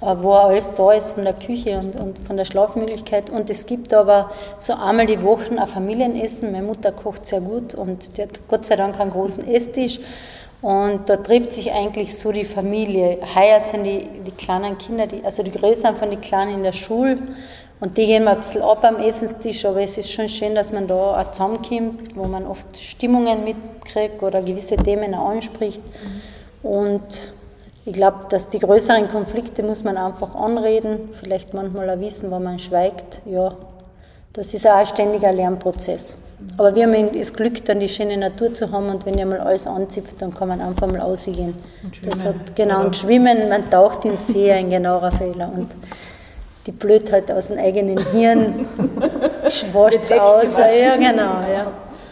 [0.00, 3.30] äh, wo alles da ist von der Küche und, und von der Schlafmöglichkeit.
[3.30, 6.50] Und es gibt aber so einmal die Woche ein Familienessen.
[6.50, 10.00] Meine Mutter kocht sehr gut und die hat Gott sei Dank einen großen Esstisch.
[10.60, 13.18] Und da trifft sich eigentlich so die Familie.
[13.36, 16.72] Heuer sind die, die kleinen Kinder, die, also die Größeren von den Kleinen in der
[16.72, 17.18] Schule.
[17.84, 20.72] Und die gehen wir ein bisschen ab am Essenstisch, aber es ist schon schön, dass
[20.72, 25.82] man da auch zusammenkommt, wo man oft Stimmungen mitkriegt oder gewisse Themen auch anspricht.
[26.62, 27.34] Und
[27.84, 32.38] ich glaube, dass die größeren Konflikte muss man einfach anreden, vielleicht manchmal auch wissen, wo
[32.38, 33.20] man schweigt.
[33.26, 33.54] Ja,
[34.32, 36.16] das ist auch ein ständiger Lernprozess.
[36.56, 39.40] Aber wir haben das Glück, dann die schöne Natur zu haben und wenn ihr mal
[39.40, 41.54] alles anzipft, dann kann man einfach mal ausgehen.
[41.82, 42.24] Und schwimmen.
[42.24, 45.52] Hat, genau, und schwimmen, man taucht in See, ein genauer Fehler.
[45.54, 45.68] Und
[46.66, 48.66] die Blödheit halt aus dem eigenen Hirn
[49.48, 50.58] schwascht aus.
[50.58, 51.42] Ja, genau.
[51.52, 51.66] Ja.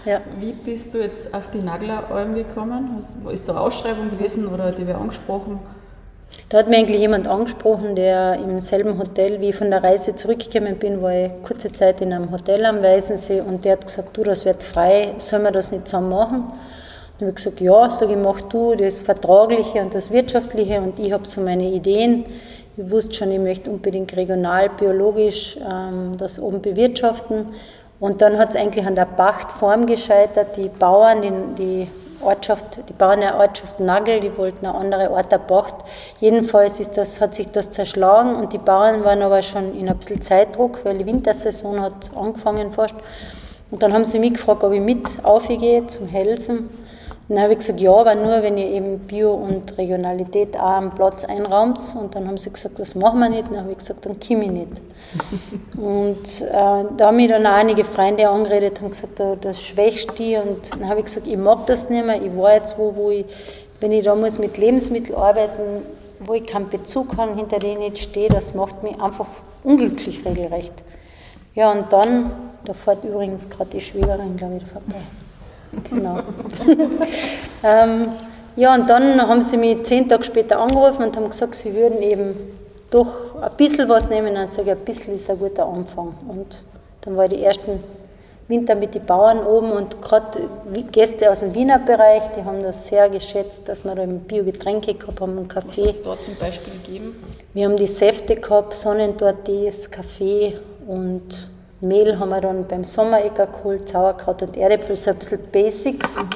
[0.04, 0.20] Ja.
[0.40, 2.98] Wie bist du jetzt auf die Nagleralm gekommen?
[3.30, 5.60] Ist da eine Ausschreibung gewesen oder die wir angesprochen?
[6.48, 10.16] Da hat mir eigentlich jemand angesprochen, der im selben Hotel, wie ich von der Reise
[10.16, 14.16] zurückgekommen bin, war ich kurze Zeit in einem Hotel am Weißensee und der hat gesagt,
[14.16, 16.40] du, das wird frei, sollen wir das nicht zusammen machen?
[16.40, 20.98] Und ich habe gesagt, ja, sage ich, mach du das Vertragliche und das Wirtschaftliche und
[20.98, 22.24] ich habe so meine Ideen
[22.76, 27.46] ich wusste schon, ich möchte unbedingt regional, biologisch ähm, das oben bewirtschaften.
[28.00, 30.56] Und dann hat es eigentlich an der Pachtform gescheitert.
[30.56, 31.32] Die Bauern, die,
[31.62, 31.88] die
[32.24, 35.74] Ortschaft, die Bauern der Ortschaft Nagel, die wollten eine andere Ort der Pacht.
[36.18, 39.96] Jedenfalls ist das, hat sich das zerschlagen und die Bauern waren aber schon in ein
[39.96, 42.94] bisschen Zeitdruck, weil die Wintersaison hat angefangen fast.
[43.70, 46.70] Und dann haben sie mich gefragt, ob ich mit aufgehe zum Helfen.
[47.28, 50.70] Und dann habe ich gesagt, ja, aber nur, wenn ihr eben Bio und Regionalität auch
[50.70, 51.78] am Platz einraumt.
[51.98, 53.44] Und dann haben sie gesagt, das machen wir nicht.
[53.44, 54.82] Und dann habe ich gesagt, dann komme ich nicht.
[55.76, 60.36] und äh, da haben mich dann auch einige Freunde angeredet und gesagt, das schwächt die.
[60.36, 62.20] Und dann habe ich gesagt, ich mag das nicht mehr.
[62.20, 63.24] Ich war jetzt wo, wo ich,
[63.80, 65.86] wenn ich da muss mit Lebensmitteln arbeiten,
[66.20, 69.26] wo ich keinen Bezug habe, hinter denen ich stehe, das macht mich einfach
[69.62, 70.84] unglücklich regelrecht.
[71.54, 72.32] Ja, und dann,
[72.64, 75.00] da fährt übrigens gerade die Schwägerin, glaube ich, vorbei.
[75.88, 76.18] Genau.
[77.62, 78.08] ähm,
[78.56, 82.02] ja, und dann haben sie mich zehn Tage später angerufen und haben gesagt, sie würden
[82.02, 82.34] eben
[82.90, 84.34] doch ein bisschen was nehmen.
[84.34, 86.14] Dann sage ich, ein bisschen ist ein guter Anfang.
[86.28, 86.62] Und
[87.00, 87.82] dann war ich die ersten
[88.48, 90.40] Winter mit den Bauern oben und gerade
[90.90, 95.20] Gäste aus dem Wiener Bereich, die haben das sehr geschätzt, dass wir da Bio-Getränke gehabt
[95.20, 95.82] haben, einen Kaffee.
[95.82, 97.16] Was hat es dort zum Beispiel gegeben?
[97.54, 101.48] Wir haben die Säfte gehabt, Sonnentortees, Kaffee und
[101.82, 106.16] Mehl haben wir dann beim Sommerecker geholt, Sauerkraut und Erdäpfel, so ein bisschen Basics.
[106.16, 106.28] Mhm.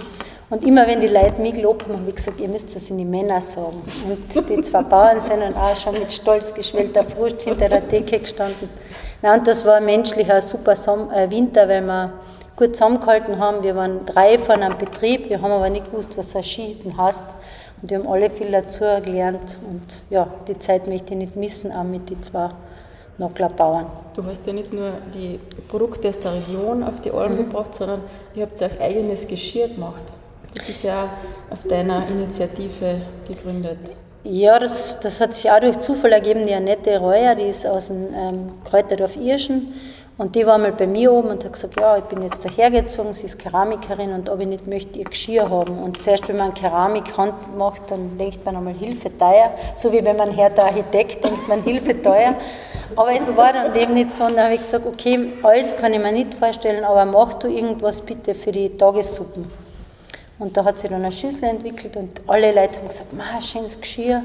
[0.48, 2.98] Und immer wenn die Leute mich gelobt haben, habe ich gesagt, ihr müsst das in
[2.98, 3.82] die Männer sagen.
[4.08, 8.18] Und die zwei Bauern sind dann auch schon mit stolz geschwellter Brust hinter der Decke
[8.18, 8.68] gestanden.
[9.22, 10.04] Na, und das war ein
[10.40, 12.12] super Som äh, Winter, weil wir
[12.56, 13.62] gut zusammengehalten haben.
[13.62, 17.24] Wir waren drei von einem Betrieb, wir haben aber nicht gewusst, was ein Skihütten heißt.
[17.82, 19.58] Und wir haben alle viel dazu gelernt.
[19.68, 22.50] Und ja, die Zeit möchte ich nicht missen, auch mit den zwei
[23.18, 23.86] Bauern.
[24.14, 27.36] Du hast ja nicht nur die Produkte aus der Region auf die Alm mhm.
[27.38, 28.00] gebracht, sondern
[28.34, 30.04] ihr habt auch eigenes Geschirr gemacht.
[30.54, 31.10] Das ist ja
[31.50, 33.78] auf deiner Initiative gegründet.
[34.24, 36.46] Ja, das, das hat sich auch durch Zufall ergeben.
[36.46, 39.72] Die Annette Reuer, die ist aus dem ähm, Kräuterdorf Irschen
[40.18, 43.12] und die war mal bei mir oben und hat gesagt, ja, ich bin jetzt dahergezogen,
[43.12, 45.78] sie ist Keramikerin und ob ich nicht möchte ihr Geschirr haben.
[45.78, 49.50] Und zuerst, wenn man Keramik Hand macht, dann denkt man einmal Hilfe teuer.
[49.76, 52.34] So wie wenn man Herr der Architekt denkt man Hilfe teuer.
[52.94, 54.24] Aber es war dann dem nicht so.
[54.24, 57.48] Und dann habe ich gesagt, okay, alles kann ich mir nicht vorstellen, aber mach du
[57.48, 59.50] irgendwas bitte für die Tagessuppen.
[60.38, 63.80] Und da hat sie dann eine Schüssel entwickelt und alle Leute haben gesagt, ma, schönes
[63.80, 64.22] Geschirr.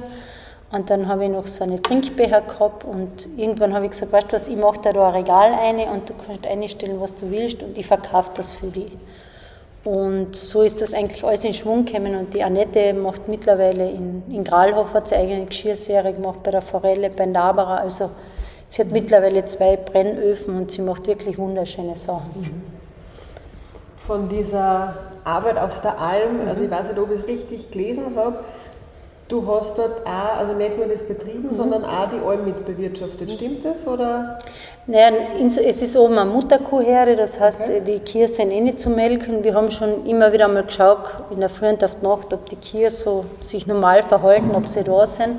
[0.71, 4.32] Und dann habe ich noch so eine Trinkbecher gehabt und irgendwann habe ich gesagt, weißt
[4.32, 7.62] du was, ich mache da, ein Regal ein und du kannst einstellen, was du willst
[7.62, 8.91] und ich verkaufe das für dich.
[9.84, 14.24] Und so ist das eigentlich alles in Schwung gekommen und die Annette macht mittlerweile in,
[14.32, 18.12] in Gralhof hat sie eigene Geschirrserie gemacht, bei der Forelle, bei Nabara, also
[18.71, 22.63] sie hat mittlerweile zwei Brennöfen und sie macht wirklich wunderschöne Sachen.
[23.97, 28.15] Von dieser Arbeit auf der Alm, also ich weiß nicht, ob ich es richtig gelesen
[28.15, 28.39] habe,
[29.31, 31.53] Du hast dort auch, also nicht nur das betrieben, mhm.
[31.53, 33.31] sondern auch die Alm mitbewirtschaftet.
[33.31, 33.88] Stimmt das?
[33.88, 34.38] Oder?
[34.88, 37.81] Naja, es ist oben eine Mutterkuhherde, das heißt, okay.
[37.88, 39.41] die Kühe sind eh nicht zu melken.
[39.45, 42.49] Wir haben schon immer wieder mal geschaut, in der Früh und auf die Nacht, ob
[42.49, 45.38] die Kühe so sich normal verhalten, ob sie da sind.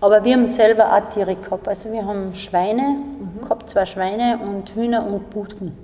[0.00, 1.68] Aber wir haben selber auch Tiere gehabt.
[1.68, 3.42] Also wir haben Schweine mhm.
[3.42, 5.76] gehabt, zwei Schweine und Hühner und Puten.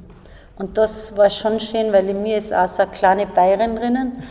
[0.57, 4.23] Und das war schon schön, weil in mir ist auch so eine kleine Bayerin drinnen.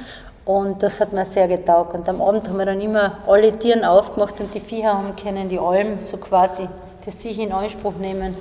[0.46, 1.94] Und das hat mir sehr getaugt.
[1.94, 5.50] Und am Abend haben wir dann immer alle Tieren aufgemacht und die Viecher haben können
[5.50, 6.68] die Alm so quasi
[7.02, 8.36] für sich in Anspruch nehmen.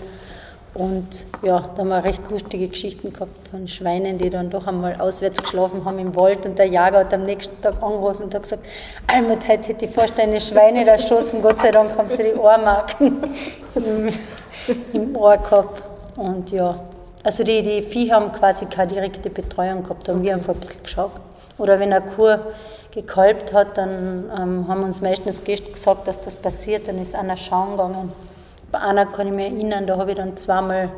[0.74, 4.98] Und ja, da haben wir recht lustige Geschichten gehabt von Schweinen, die dann doch einmal
[4.98, 6.46] auswärts geschlafen haben im Wald.
[6.46, 8.64] Und der Jäger hat am nächsten Tag angerufen und hat gesagt,
[9.06, 11.42] Almut, heute hätte ich fast eine Schweine erschossen.
[11.42, 13.22] Gott sei Dank haben sie die Ohrmarken
[13.74, 14.08] im,
[14.94, 15.82] im Ohr gehabt.
[16.16, 16.74] Und ja,
[17.22, 20.60] also die, die Viecher haben quasi keine direkte Betreuung gehabt, da haben wir einfach ein
[20.60, 21.12] bisschen geschaut.
[21.58, 22.38] Oder wenn eine Kuh
[22.90, 26.88] gekalbt hat, dann ähm, haben uns meistens gesagt, dass das passiert.
[26.88, 28.12] Dann ist einer schauen gegangen.
[28.72, 30.88] Bei einer kann ich mich erinnern, da habe ich dann zweimal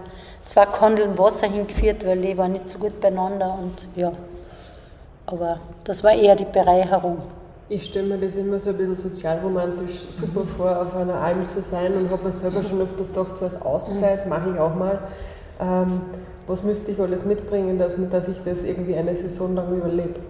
[0.45, 3.59] zwei Kondeln Wasser hingeführt, weil die waren nicht so gut beieinander.
[3.61, 4.13] Und ja,
[5.27, 7.19] aber das war eher die Bereicherung.
[7.69, 11.63] Ich stelle mir das immer so ein bisschen sozialromantisch super vor, auf einer Alm zu
[11.63, 14.75] sein und habe mir selber schon oft das gedacht, so als Auszeit mache ich auch
[14.77, 15.01] mal.
[15.61, 16.03] Ähm,
[16.47, 20.21] was müsste ich alles mitbringen, dass, dass ich das irgendwie eine Saison lang überlebe?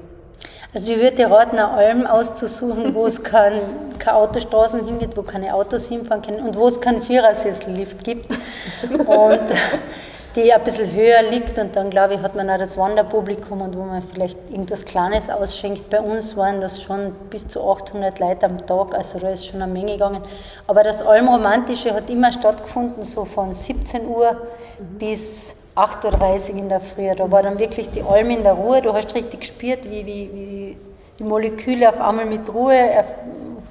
[0.75, 3.61] Also ich würde raten, eine Alm auszusuchen, wo es keine,
[4.01, 8.29] keine Autostraßen hingeht, wo keine Autos hinfahren können und wo es keinen Vierersessellift gibt
[9.07, 9.41] und
[10.35, 13.77] die ein bisschen höher liegt und dann glaube ich hat man auch das Wanderpublikum und
[13.77, 15.89] wo man vielleicht irgendwas Kleines ausschenkt.
[15.91, 19.63] Bei uns waren das schon bis zu 800 Leute am Tag, also da ist schon
[19.63, 20.23] eine Menge gegangen.
[20.67, 24.99] Aber das Almromantische hat immer stattgefunden, so von 17 Uhr mhm.
[24.99, 27.15] bis 8.30 Uhr in der Früh.
[27.15, 28.81] Da war dann wirklich die Alm in der Ruhe.
[28.81, 30.77] Du hast richtig gespürt, wie, wie, wie
[31.19, 33.05] die Moleküle auf einmal mit Ruhe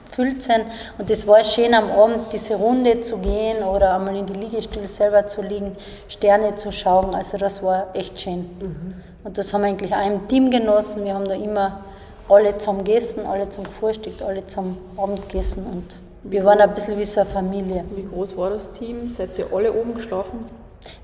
[0.09, 0.65] gefüllt sind.
[0.97, 4.87] Und es war schön am Abend, diese Runde zu gehen oder einmal in die Liegestühle
[4.87, 5.75] selber zu liegen,
[6.07, 7.15] Sterne zu schauen.
[7.15, 8.49] Also das war echt schön.
[8.59, 8.93] Mhm.
[9.23, 11.05] Und das haben wir eigentlich auch im Team genossen.
[11.05, 11.81] Wir haben da immer
[12.29, 16.97] alle zusammen gegessen, alle zum gefrühstückt, alle zum Abend gegessen und wir waren ein bisschen
[16.97, 17.83] wie so eine Familie.
[17.95, 19.09] Wie groß war das Team?
[19.09, 20.45] Seid ihr alle oben geschlafen?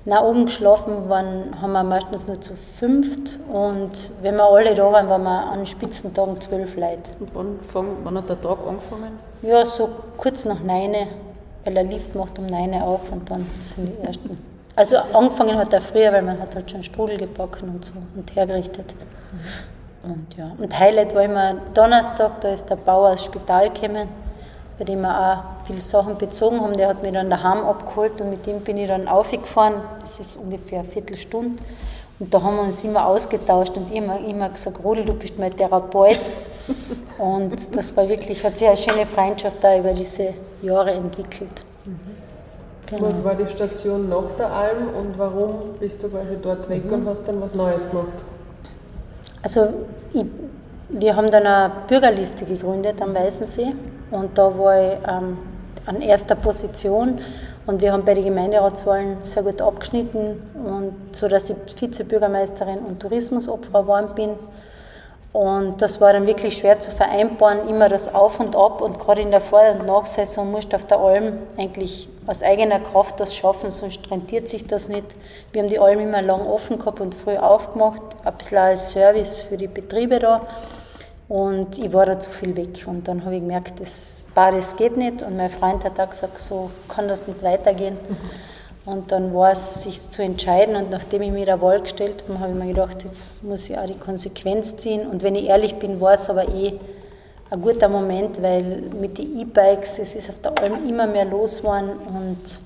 [0.04, 4.92] Na, oben geschlafen waren, haben wir meistens nur zu fünft und wenn wir alle da
[4.92, 7.10] waren, waren wir an Spitzentagen zwölf Leute.
[7.18, 9.18] Und wann, fang, wann hat der Tag angefangen?
[9.42, 10.94] Ja, so kurz nach neun,
[11.64, 14.38] weil der Lift macht um neun auf und dann sind die ersten.
[14.76, 18.34] Also angefangen hat er früher, weil man hat halt schon Strudel gebacken und so und
[18.34, 18.94] hergerichtet.
[20.02, 24.08] Und ja, und Highlight war immer Donnerstag, da ist der Bauer aus Spital gekommen
[24.80, 26.74] bei dem wir auch viele Sachen bezogen haben.
[26.74, 29.74] Der hat mich dann daheim abgeholt und mit dem bin ich dann aufgefahren.
[30.00, 31.62] Das ist ungefähr eine Viertelstunde.
[32.18, 35.54] Und da haben wir uns immer ausgetauscht und immer, immer gesagt, Rodel, du bist mein
[35.54, 36.18] Therapeut.
[37.18, 41.62] und das war wirklich, hat sich eine schöne Freundschaft da über diese Jahre entwickelt.
[42.86, 43.02] Genau.
[43.02, 46.94] Was war die Station nach der Alm und warum bist du quasi dort weg mhm.
[46.94, 48.16] und hast dann was Neues gemacht?
[49.42, 49.68] Also
[50.14, 50.24] ich,
[50.92, 53.74] wir haben dann eine Bürgerliste gegründet am Weißensee
[54.10, 55.38] und da war ich ähm,
[55.86, 57.20] an erster Position
[57.66, 63.00] und wir haben bei den Gemeinderatswahlen sehr gut abgeschnitten und so dass ich Vizebürgermeisterin und
[63.00, 64.30] Tourismusopfer geworden bin.
[65.32, 68.80] Und das war dann wirklich schwer zu vereinbaren, immer das Auf und Ab.
[68.80, 72.80] Und gerade in der Vor- und Nachsaison musst du auf der Alm eigentlich aus eigener
[72.80, 75.06] Kraft das schaffen, sonst rentiert sich das nicht.
[75.52, 79.42] Wir haben die Alm immer lang offen gehabt und früh aufgemacht, ein bisschen als Service
[79.42, 80.42] für die Betriebe da.
[81.30, 82.86] Und ich war da zu viel weg.
[82.86, 85.22] Und dann habe ich gemerkt, das, das geht nicht.
[85.22, 87.96] Und mein Freund hat auch gesagt, so kann das nicht weitergehen.
[88.84, 90.74] Und dann war es, sich zu entscheiden.
[90.74, 93.78] Und nachdem ich mir der Wahl gestellt habe, habe ich mir gedacht, jetzt muss ich
[93.78, 95.06] auch die Konsequenz ziehen.
[95.06, 96.72] Und wenn ich ehrlich bin, war es aber eh
[97.48, 101.58] ein guter Moment, weil mit den E-Bikes, es ist auf der Alm immer mehr los
[101.58, 101.92] geworden.
[102.08, 102.58] Und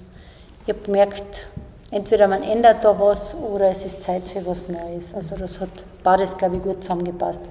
[0.64, 1.48] ich habe gemerkt,
[1.90, 5.12] entweder man ändert da was oder es ist Zeit für was Neues.
[5.12, 5.68] Also das hat
[6.03, 7.42] beides, glaube ich, gut zusammengepasst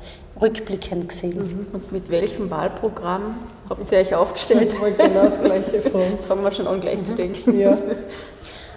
[0.44, 1.38] rückblickend gesehen.
[1.38, 1.68] Mhm.
[1.74, 3.36] Und mit welchem Wahlprogramm
[3.70, 4.74] habt ihr euch aufgestellt?
[4.74, 6.12] Ich wollte genau das Gleiche fragen.
[6.12, 7.06] Jetzt fangen wir schon an, gleich mhm.
[7.06, 7.60] zu denken.
[7.60, 7.78] Ja.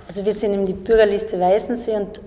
[0.07, 2.21] Also wir sind in die Bürgerliste Weißensee und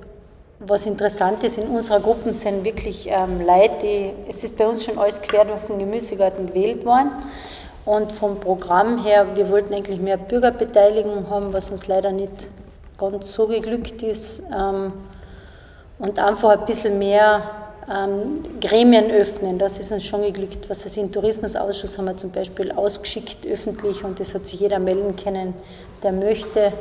[0.59, 4.83] was interessant ist, in unserer Gruppe sind wirklich ähm, Leute, die, es ist bei uns
[4.83, 7.11] schon alles quer durch den Gemüsegarten gewählt worden.
[7.85, 12.49] Und vom Programm her, wir wollten eigentlich mehr Bürgerbeteiligung haben, was uns leider nicht
[12.97, 14.43] ganz so geglückt ist.
[14.53, 14.91] Ähm,
[15.97, 17.58] und einfach ein bisschen mehr
[18.61, 19.57] Gremien öffnen.
[19.57, 20.69] Das ist uns schon geglückt.
[20.69, 24.77] Was ich, im Tourismusausschuss haben wir zum Beispiel ausgeschickt öffentlich und das hat sich jeder
[24.77, 25.55] melden können,
[26.03, 26.71] der möchte.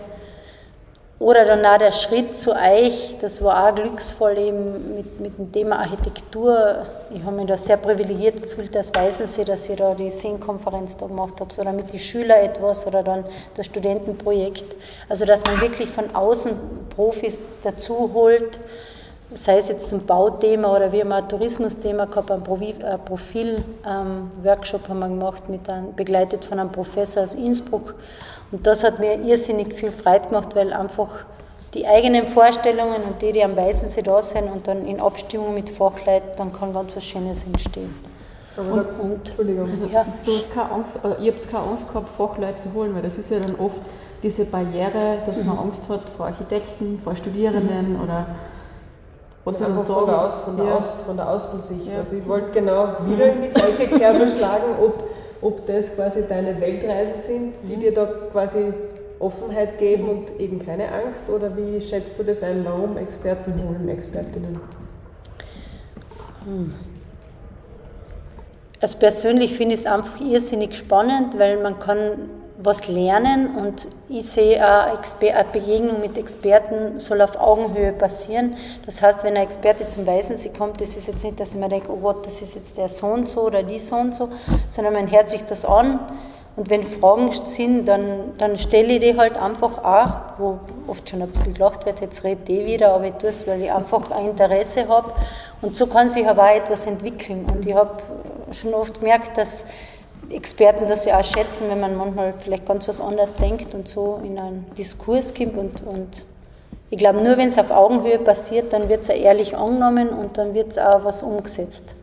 [1.18, 5.50] Oder dann auch der Schritt zu euch, das war auch glücksvoll eben mit, mit dem
[5.50, 6.84] Thema Architektur.
[7.12, 11.06] Ich habe mich da sehr privilegiert gefühlt als Weißensee, dass ihr da die Seenkonferenz da
[11.06, 14.76] gemacht habt oder mit den Schülern etwas oder dann das Studentenprojekt.
[15.08, 16.52] Also dass man wirklich von außen
[16.94, 18.60] Profis dazu holt
[19.34, 24.98] sei es jetzt zum Bauthema oder wir haben ein Tourismusthema gehabt, ein Profil-Workshop ähm, haben
[25.00, 27.94] wir gemacht, mit einem, begleitet von einem Professor aus Innsbruck.
[28.50, 31.26] Und das hat mir irrsinnig viel Freude gemacht, weil einfach
[31.74, 35.68] die eigenen Vorstellungen und die, die am Weißensee da sind und dann in Abstimmung mit
[35.68, 37.94] Fachleuten, dann kann ganz was Schönes entstehen.
[38.56, 40.04] Und, und, Entschuldigung, also ja.
[40.24, 43.18] du hast keine Angst, äh, ihr habt keine Angst gehabt, Fachleute zu holen, weil das
[43.18, 43.82] ist ja dann oft
[44.22, 45.46] diese Barriere, dass mhm.
[45.46, 48.02] man Angst hat vor Architekten, vor Studierenden mhm.
[48.02, 48.26] oder
[49.48, 50.74] was einfach von der, Aus, von, der ja.
[50.74, 51.86] Aus, von der Außensicht.
[51.86, 51.98] Ja.
[52.00, 55.04] Also ich wollte genau wieder in die gleiche Kerbe schlagen, ob,
[55.40, 57.80] ob das quasi deine Weltreisen sind, die mhm.
[57.80, 58.74] dir da quasi
[59.18, 62.64] Offenheit geben und eben keine Angst oder wie schätzt du das ein?
[62.64, 64.60] Warum Experten holen, Expertinnen?
[66.44, 66.74] Hm.
[68.80, 72.30] Also persönlich finde ich es einfach irrsinnig spannend, weil man kann
[72.60, 74.98] was lernen und ich sehe eine
[75.52, 78.56] Begegnung mit Experten soll auf Augenhöhe passieren.
[78.84, 81.68] Das heißt, wenn ein Experte zum Weißensee kommt, das ist jetzt nicht, dass ich mir
[81.68, 84.28] denke, oh Gott, das ist jetzt der so und so oder die so und so,
[84.68, 86.00] sondern man hört sich das an
[86.56, 91.22] und wenn Fragen sind, dann, dann stelle ich die halt einfach auch, wo oft schon
[91.22, 94.10] ein bisschen gelacht wird, jetzt redet die wieder, aber ich tue es, weil ich einfach
[94.10, 95.12] ein Interesse habe
[95.62, 98.02] und so kann sich aber auch etwas entwickeln und ich habe
[98.50, 99.66] schon oft gemerkt, dass
[100.30, 104.20] Experten das ja auch schätzen, wenn man manchmal vielleicht ganz was anderes denkt und so
[104.22, 105.56] in einen Diskurs kommt.
[105.56, 106.26] Und, und
[106.90, 110.54] ich glaube, nur wenn es auf Augenhöhe passiert, dann wird es ehrlich angenommen und dann
[110.54, 111.94] wird es auch was umgesetzt.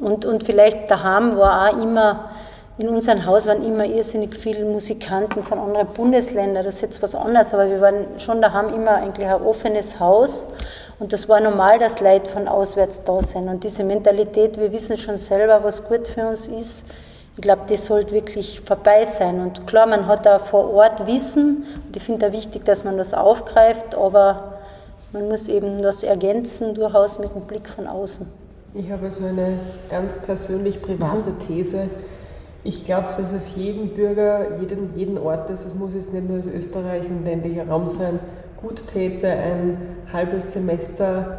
[0.00, 2.30] Und, und vielleicht daheim war auch immer,
[2.76, 6.64] in unserem Haus waren immer irrsinnig viele Musikanten von anderen Bundesländern.
[6.64, 10.48] Das ist jetzt was anderes, aber wir waren schon daheim immer eigentlich ein offenes Haus.
[11.04, 13.46] Und das war normal, dass Leute von auswärts da sind.
[13.50, 16.86] Und diese Mentalität, wir wissen schon selber, was gut für uns ist.
[17.36, 19.38] Ich glaube, das sollte wirklich vorbei sein.
[19.42, 21.66] Und klar, man hat da vor Ort Wissen.
[21.86, 24.54] Und ich finde da wichtig, dass man das aufgreift, aber
[25.12, 28.26] man muss eben das ergänzen, durchaus mit dem Blick von außen.
[28.72, 29.58] Ich habe so eine
[29.90, 31.38] ganz persönlich private mhm.
[31.38, 31.90] These.
[32.62, 36.46] Ich glaube, dass es jedem Bürger, jeden, jeden Ortes, es muss jetzt nicht nur das
[36.46, 38.18] Österreich und ländlicher Raum sein,
[38.64, 39.78] gut täte, ein
[40.12, 41.38] halbes Semester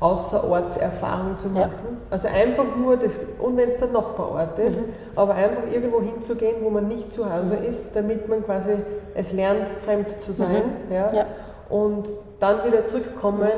[0.00, 1.70] Außerortserfahrung zu machen.
[1.70, 1.96] Ja.
[2.10, 4.84] Also einfach nur, das, und wenn es der Nachbarort ist, mhm.
[5.16, 7.70] aber einfach irgendwo hinzugehen, wo man nicht zu Hause mhm.
[7.70, 8.72] ist, damit man quasi
[9.14, 10.62] es lernt, fremd zu sein.
[10.88, 10.94] Mhm.
[10.94, 11.12] Ja?
[11.14, 11.26] ja.
[11.70, 12.10] Und
[12.40, 13.50] dann wieder zurückkommen,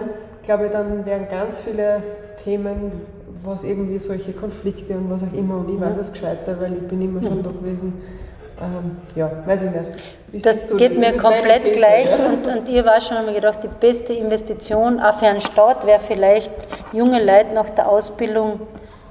[0.42, 2.02] glaube ich, dann wären ganz viele
[2.44, 2.92] Themen,
[3.42, 6.86] was irgendwie solche Konflikte und was auch immer, und ich weiß es gescheiter, weil ich
[6.86, 7.94] bin immer schon da gewesen,
[8.60, 9.90] ähm, ja, weiß ich nicht.
[10.28, 10.98] Wie das geht das?
[10.98, 12.26] mir das komplett These, gleich ja?
[12.26, 16.00] und, und ich war schon einmal gedacht, die beste Investition auch für einen Staat wäre
[16.00, 16.52] vielleicht
[16.92, 18.60] junge Leute nach der Ausbildung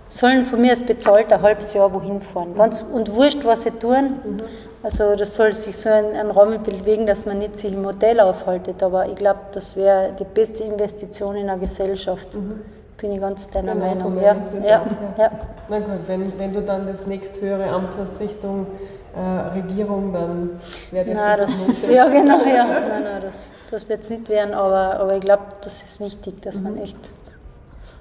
[0.08, 2.52] sollen von mir als bezahlt ein halbes Jahr wohin fahren.
[2.52, 2.56] Mhm.
[2.56, 4.20] Ganz, und wurscht, was sie tun.
[4.24, 4.42] Mhm.
[4.84, 8.20] Also das soll sich so ein, ein Rahmen bewegen, dass man nicht sich im Hotel
[8.20, 8.84] aufhaltet.
[8.84, 12.36] Aber ich glaube, das wäre die beste Investition in einer Gesellschaft.
[12.36, 12.62] Mhm.
[12.98, 14.20] Bin ich ganz deiner genau, Meinung.
[14.20, 14.36] So ja.
[14.64, 14.86] Ja.
[15.18, 15.32] ja.
[15.70, 18.68] Na gut, wenn, wenn du dann das nächsthöhere Amt hast Richtung
[19.16, 20.50] äh, Regierung, dann
[20.92, 22.66] wäre das nein, das, das Ja, genau, ja.
[22.90, 26.42] Nein, nein, das, das wird es nicht werden, aber, aber ich glaube, das ist wichtig,
[26.42, 26.64] dass mhm.
[26.64, 26.98] man echt.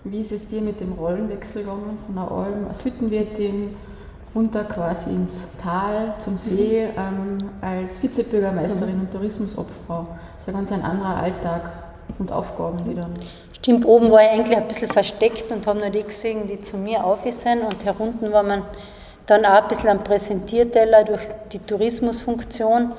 [0.04, 3.76] Wie ist es dir mit dem Rollenwechsel gegangen von der Alm als Hüttenwirtin
[4.34, 6.98] runter quasi ins Tal zum See mhm.
[6.98, 9.00] ähm, als Vizebürgermeisterin mhm.
[9.02, 10.08] und Tourismusobfrau?
[10.34, 11.70] Das ist ja ganz ein anderer Alltag
[12.18, 13.14] und Aufgaben, die dann.
[13.52, 16.76] Stimmt, oben war ich eigentlich ein bisschen versteckt und habe nur die gesehen, die zu
[16.76, 18.62] mir auf sind und herunten war man
[19.26, 22.92] dann auch ein bisschen am Präsentierteller durch die Tourismusfunktion.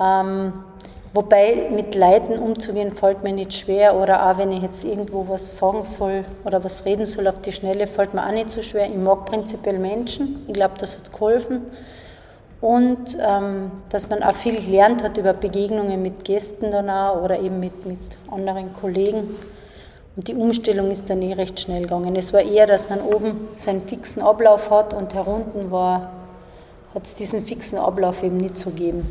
[0.00, 0.52] Ähm,
[1.14, 5.56] wobei mit Leuten umzugehen fällt mir nicht schwer oder auch wenn ich jetzt irgendwo was
[5.56, 8.86] sagen soll oder was reden soll auf die Schnelle, fällt mir auch nicht so schwer.
[8.86, 11.62] Ich mag prinzipiell Menschen, ich glaube, das hat geholfen.
[12.60, 17.38] Und ähm, dass man auch viel gelernt hat über Begegnungen mit Gästen dann auch oder
[17.38, 17.98] eben mit, mit
[18.30, 19.36] anderen Kollegen.
[20.16, 22.14] Und die Umstellung ist dann eh recht schnell gegangen.
[22.14, 26.12] Es war eher, dass man oben seinen fixen Ablauf hat und herunten war,
[26.94, 29.10] hat es diesen fixen Ablauf eben nicht zu geben.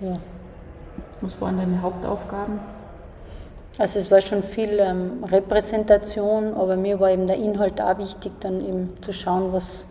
[0.00, 0.18] Ja.
[1.20, 2.60] Was waren deine Hauptaufgaben?
[3.78, 8.32] Also es war schon viel ähm, Repräsentation, aber mir war eben der Inhalt auch wichtig,
[8.40, 9.88] dann eben zu schauen, was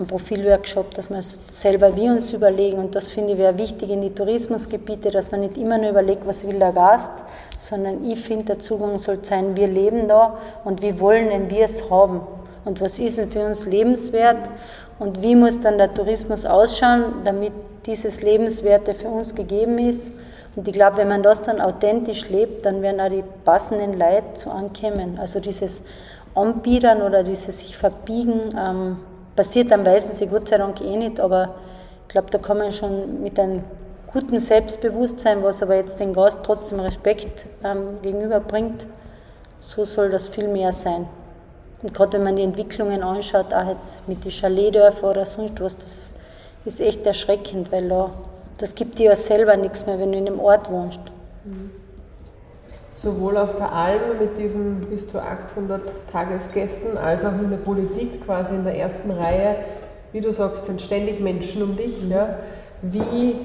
[0.00, 3.90] ein Profilworkshop, dass wir es selber wie uns überlegen und das finde ich wäre wichtig
[3.90, 7.12] in die Tourismusgebiete, dass man nicht immer nur überlegt, was will der Gast,
[7.58, 11.66] sondern ich finde, der Zugang soll sein, wir leben da und wie wollen denn wir
[11.66, 12.22] es haben
[12.64, 14.50] und was ist denn für uns lebenswert
[14.98, 17.52] und wie muss dann der Tourismus ausschauen, damit
[17.86, 20.10] dieses Lebenswerte für uns gegeben ist.
[20.56, 24.34] Und ich glaube, wenn man das dann authentisch lebt, dann werden auch die passenden Leute
[24.34, 25.18] zu ankommen.
[25.18, 25.82] Also dieses
[26.34, 28.98] Anbietern oder dieses sich verbiegen, ähm,
[29.36, 31.54] passiert am meisten Gott sei Dank eh nicht, aber
[32.02, 33.64] ich glaube, da kann man schon mit einem
[34.12, 38.86] guten Selbstbewusstsein, was aber jetzt den Gast trotzdem Respekt ähm, gegenüberbringt,
[39.60, 41.06] so soll das viel mehr sein.
[41.82, 45.78] Und gerade wenn man die Entwicklungen anschaut, auch jetzt mit den Chaletdörfern oder sonst was,
[45.78, 46.14] das
[46.64, 48.10] ist echt erschreckend, weil da,
[48.58, 51.00] das gibt dir ja selber nichts mehr, wenn du in einem Ort wohnst.
[51.44, 51.79] Mhm
[53.02, 55.80] sowohl auf der Alm mit diesen bis zu 800
[56.12, 59.56] Tagesgästen als auch in der Politik quasi in der ersten Reihe,
[60.12, 62.06] wie du sagst, sind ständig Menschen um dich.
[62.08, 62.40] Ja?
[62.82, 63.36] Wie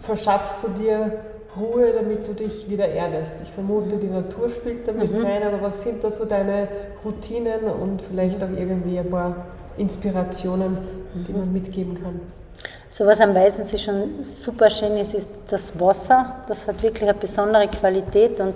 [0.00, 1.12] verschaffst du dir
[1.56, 3.42] Ruhe, damit du dich wieder erdest?
[3.44, 5.24] Ich vermute, die Natur spielt damit mhm.
[5.24, 6.66] rein, aber was sind da so deine
[7.04, 9.46] Routinen und vielleicht auch irgendwie ein paar
[9.76, 10.76] Inspirationen,
[11.28, 12.20] die man mitgeben kann?
[12.96, 16.36] So was am Weißensee schon super schön ist, ist das Wasser.
[16.46, 18.54] Das hat wirklich eine besondere Qualität und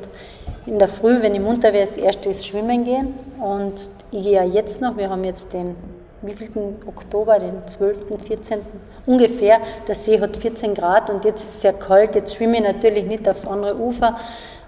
[0.64, 4.34] in der Früh, wenn ich munter wäre, das erste ist Schwimmen gehen und ich gehe
[4.34, 5.74] ja jetzt noch, wir haben jetzt den
[6.22, 8.60] wievielten Oktober, den 12., 14.
[9.06, 9.58] ungefähr.
[9.88, 12.14] Der See hat 14 Grad und jetzt ist es sehr kalt.
[12.14, 14.16] Jetzt schwimme ich natürlich nicht aufs andere Ufer,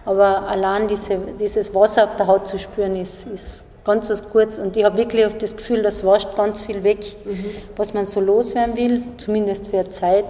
[0.04, 4.58] aber allein diese, dieses Wasser auf der Haut zu spüren, ist, ist ganz was Gutes.
[4.58, 7.44] Und ich habe wirklich oft das Gefühl, das wascht ganz viel weg, mhm.
[7.76, 10.24] was man so loswerden will, zumindest für eine Zeit.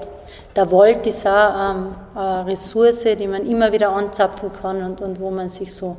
[0.56, 5.20] Der Wald ist auch ähm, eine Ressource, die man immer wieder anzapfen kann und, und
[5.20, 5.96] wo man sich so,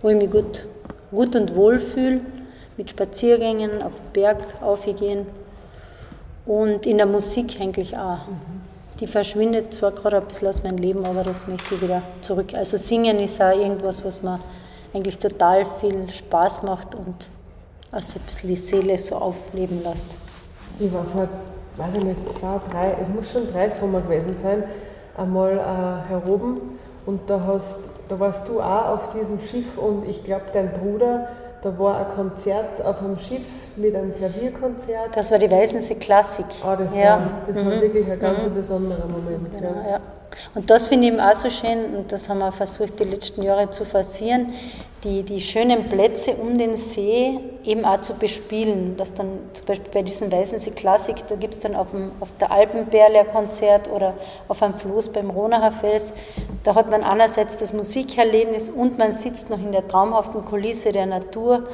[0.00, 0.66] wo ich mich gut,
[1.10, 2.20] gut und wohl fühle,
[2.76, 5.26] mit Spaziergängen auf den Berg aufgehen.
[6.44, 8.26] Und in der Musik eigentlich auch.
[8.26, 8.62] Mhm.
[9.00, 12.54] Die verschwindet zwar gerade ein bisschen aus meinem Leben, aber das möchte ich wieder zurück.
[12.54, 14.38] Also singen ist auch irgendwas, was man
[14.94, 17.30] eigentlich total viel Spaß macht und
[17.90, 20.18] also ein bisschen die Seele so aufleben lässt.
[20.78, 21.28] Ich war vor,
[21.76, 24.64] weiß ich nicht, zwei, drei, es muss schon drei Sommer gewesen sein,
[25.16, 30.24] einmal äh, heroben und da, hast, da warst du auch auf diesem Schiff und ich
[30.24, 31.26] glaube, dein Bruder,
[31.62, 33.42] da war ein Konzert auf einem Schiff
[33.76, 35.14] mit einem Klavierkonzert.
[35.14, 36.46] Das war die Weißensee Klassik.
[36.64, 37.18] Ah, das, ja.
[37.18, 37.66] war, das mhm.
[37.66, 38.54] war wirklich ein ganz mhm.
[38.54, 39.52] besonderer Moment.
[39.52, 39.90] Genau, ja.
[39.90, 40.00] ja.
[40.54, 43.42] Und das finde ich eben auch so schön, und das haben wir versucht, die letzten
[43.42, 44.52] Jahre zu forcieren,
[45.04, 48.96] die, die schönen Plätze um den See eben auch zu bespielen.
[48.96, 52.30] Dass dann zum Beispiel bei diesen Weißensee Klassik, da gibt es dann auf, dem, auf
[52.40, 54.14] der Alpenberle ein Konzert oder
[54.48, 56.12] auf einem Floß beim Ronacher Fels.
[56.62, 61.06] Da hat man einerseits das Musikerlebnis und man sitzt noch in der traumhaften Kulisse der
[61.06, 61.64] Natur.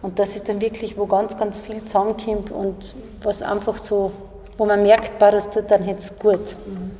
[0.00, 4.12] Und das ist dann wirklich, wo ganz, ganz viel zusammenkommt und was einfach so,
[4.56, 6.56] wo man merkt, das tut dann jetzt gut.
[6.66, 6.90] Mhm.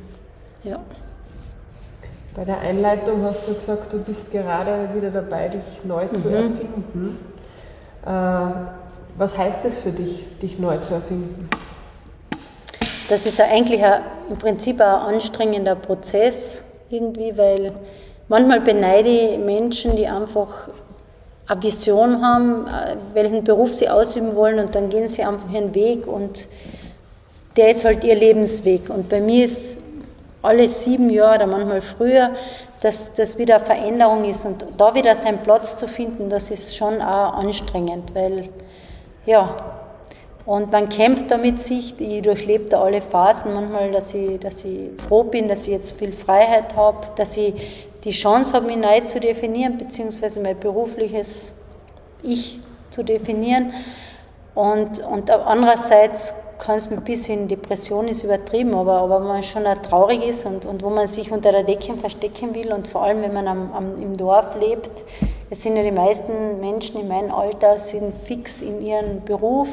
[0.63, 0.77] Ja.
[2.35, 6.15] Bei der Einleitung hast du gesagt, du bist gerade wieder dabei, dich neu mhm.
[6.15, 7.19] zu erfinden.
[8.05, 8.09] Äh,
[9.17, 11.49] was heißt es für dich, dich neu zu erfinden?
[13.09, 17.73] Das ist eigentlich ein, im Prinzip ein anstrengender Prozess irgendwie, weil
[18.27, 20.69] manchmal beneide ich Menschen, die einfach
[21.47, 25.73] eine Vision haben, äh, welchen Beruf sie ausüben wollen und dann gehen sie einfach ihren
[25.73, 26.47] Weg und
[27.57, 28.89] der ist halt ihr Lebensweg.
[28.89, 29.81] Und bei mir ist
[30.41, 32.31] alle sieben Jahre oder manchmal früher,
[32.81, 37.01] dass das wieder Veränderung ist und da wieder seinen Platz zu finden, das ist schon
[37.01, 38.49] auch anstrengend, weil
[39.25, 39.55] ja,
[40.45, 44.65] und man kämpft da mit sich, ich durchlebe da alle Phasen manchmal, dass ich, dass
[44.65, 47.53] ich froh bin, dass ich jetzt viel Freiheit habe, dass ich
[48.03, 51.55] die Chance habe, mich neu zu definieren, beziehungsweise mein berufliches
[52.23, 52.59] Ich
[52.89, 53.73] zu definieren.
[54.59, 59.63] Und, und andererseits kann es ein bisschen, Depression ist übertrieben, aber, aber wenn man schon
[59.63, 63.21] traurig ist und, und wo man sich unter der Decke verstecken will und vor allem,
[63.21, 64.91] wenn man am, am, im Dorf lebt,
[65.49, 69.69] es sind ja die meisten Menschen in meinem Alter, sind fix in ihrem Beruf,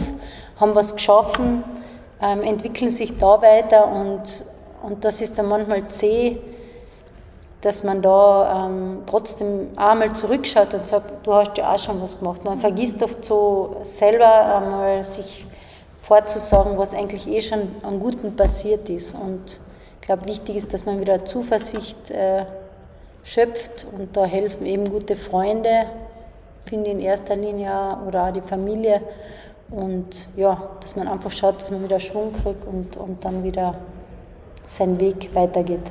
[0.60, 1.64] haben was geschaffen,
[2.22, 4.44] ähm, entwickeln sich da weiter und,
[4.84, 6.38] und das ist dann manchmal zäh,
[7.60, 12.18] dass man da ähm, trotzdem einmal zurückschaut und sagt, du hast ja auch schon was
[12.18, 12.44] gemacht.
[12.44, 15.46] Man vergisst oft so selber einmal sich
[16.00, 19.14] vorzusagen, was eigentlich eh schon an Guten passiert ist.
[19.14, 19.60] Und
[20.00, 22.44] ich glaube, wichtig ist, dass man wieder Zuversicht äh,
[23.24, 25.86] schöpft und da helfen eben gute Freunde,
[26.60, 29.00] finde ich in erster Linie oder auch die Familie.
[29.70, 33.74] Und ja, dass man einfach schaut, dass man wieder Schwung kriegt und, und dann wieder
[34.62, 35.90] seinen Weg weitergeht.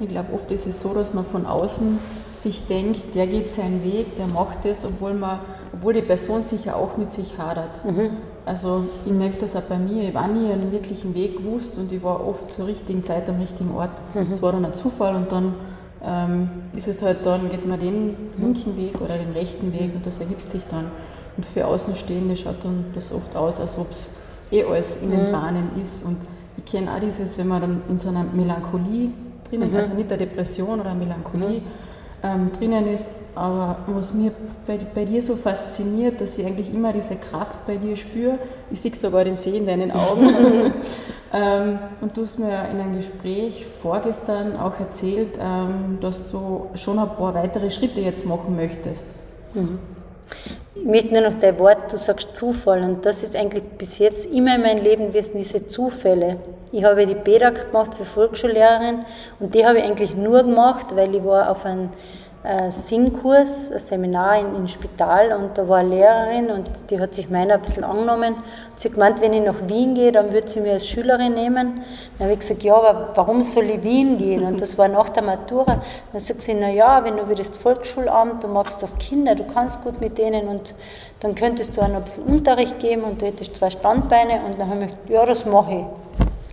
[0.00, 1.98] Ich glaube, oft ist es so, dass man von außen
[2.32, 5.40] sich denkt, der geht seinen Weg, der macht es, obwohl, man,
[5.72, 7.84] obwohl die Person sicher auch mit sich hadert.
[7.84, 8.10] Mhm.
[8.46, 11.92] Also ich merke das auch bei mir, ich habe nie einen wirklichen Weg gewusst und
[11.92, 13.90] ich war oft zur richtigen Zeit am richtigen Ort.
[14.14, 14.42] Es mhm.
[14.42, 15.54] war dann ein Zufall und dann
[16.02, 20.06] ähm, ist es halt dann, geht man den linken Weg oder den rechten Weg und
[20.06, 20.84] das ergibt sich dann.
[21.36, 24.16] Und für Außenstehende schaut dann das oft aus, als ob es
[24.50, 25.32] eh alles in den mhm.
[25.32, 26.04] Bahnen ist.
[26.04, 26.18] Und
[26.56, 29.10] ich kenne auch dieses, wenn man dann in so einer Melancholie
[29.48, 29.76] drinnen, mhm.
[29.76, 31.66] also nicht der Depression oder Melancholie mhm.
[32.22, 33.10] ähm, drinnen ist.
[33.34, 34.32] Aber was mir
[34.66, 38.38] bei, bei, dir so fasziniert, dass ich eigentlich immer diese Kraft bei dir spüre,
[38.70, 40.28] ich sehe sogar den See in deinen Augen.
[41.32, 46.98] ähm, und du hast mir in einem Gespräch vorgestern auch erzählt, ähm, dass du schon
[46.98, 49.14] ein paar weitere Schritte jetzt machen möchtest.
[49.54, 49.78] Mhm.
[50.84, 54.54] Möchte nur noch dein Wort, du sagst Zufall und das ist eigentlich bis jetzt immer
[54.54, 56.36] in meinem Leben gewesen, diese Zufälle.
[56.70, 59.04] Ich habe die BEDAG gemacht für Volksschullehrerin
[59.40, 61.90] und die habe ich eigentlich nur gemacht, weil ich war auf einem
[62.70, 67.28] Singkurs, ein Seminar in, in Spital und da war eine Lehrerin und die hat sich
[67.28, 68.34] meiner ein bisschen angenommen.
[68.34, 68.44] Und
[68.76, 71.82] sie hat gemeint, wenn ich nach Wien gehe, dann würde sie mir als Schülerin nehmen.
[72.16, 74.44] Dann habe ich gesagt, ja, aber warum soll ich Wien gehen?
[74.44, 75.82] Und das war nach der Matura.
[76.12, 79.82] Dann sagt sie, na ja, wenn du würdest Volksschulamt, du magst doch Kinder, du kannst
[79.82, 80.76] gut mit denen und
[81.18, 84.60] dann könntest du auch noch ein bisschen Unterricht geben und du hättest zwei Standbeine und
[84.60, 85.84] dann habe ich gesagt, ja, das mache ich.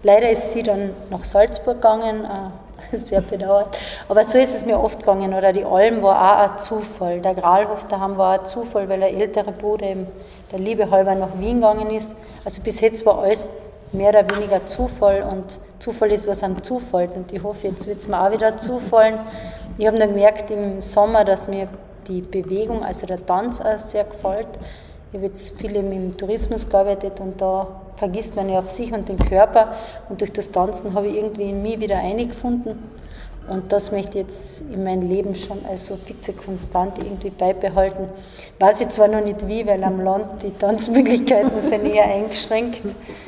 [0.01, 3.77] Leider ist sie dann nach Salzburg gegangen, äh, sehr bedauert.
[4.07, 5.33] Aber so ist es mir oft gegangen.
[5.33, 7.21] Oder die Alm war auch ein Zufall.
[7.21, 10.07] Der Gralhof daheim war ein Zufall, weil der ältere Bruder eben
[10.51, 12.15] der Liebe halber nach Wien gegangen ist.
[12.43, 13.49] Also bis jetzt war alles
[13.91, 17.09] mehr oder weniger Zufall und Zufall ist, was am Zufall.
[17.15, 19.15] Und ich hoffe, jetzt wird es mir auch wieder zufallen.
[19.77, 21.67] Ich habe dann gemerkt im Sommer, dass mir
[22.07, 24.47] die Bewegung, also der Tanz auch sehr gefällt.
[25.11, 29.07] Ich habe jetzt viel im Tourismus gearbeitet und da vergisst man ja auf sich und
[29.07, 29.73] den Körper.
[30.09, 32.77] Und durch das Tanzen habe ich irgendwie in mir wieder eingefunden.
[33.47, 38.09] Und das möchte ich jetzt in meinem Leben schon als so fixe Konstante irgendwie beibehalten.
[38.59, 42.81] Weiß ich zwar noch nicht wie, weil am Land die Tanzmöglichkeiten sind eher eingeschränkt.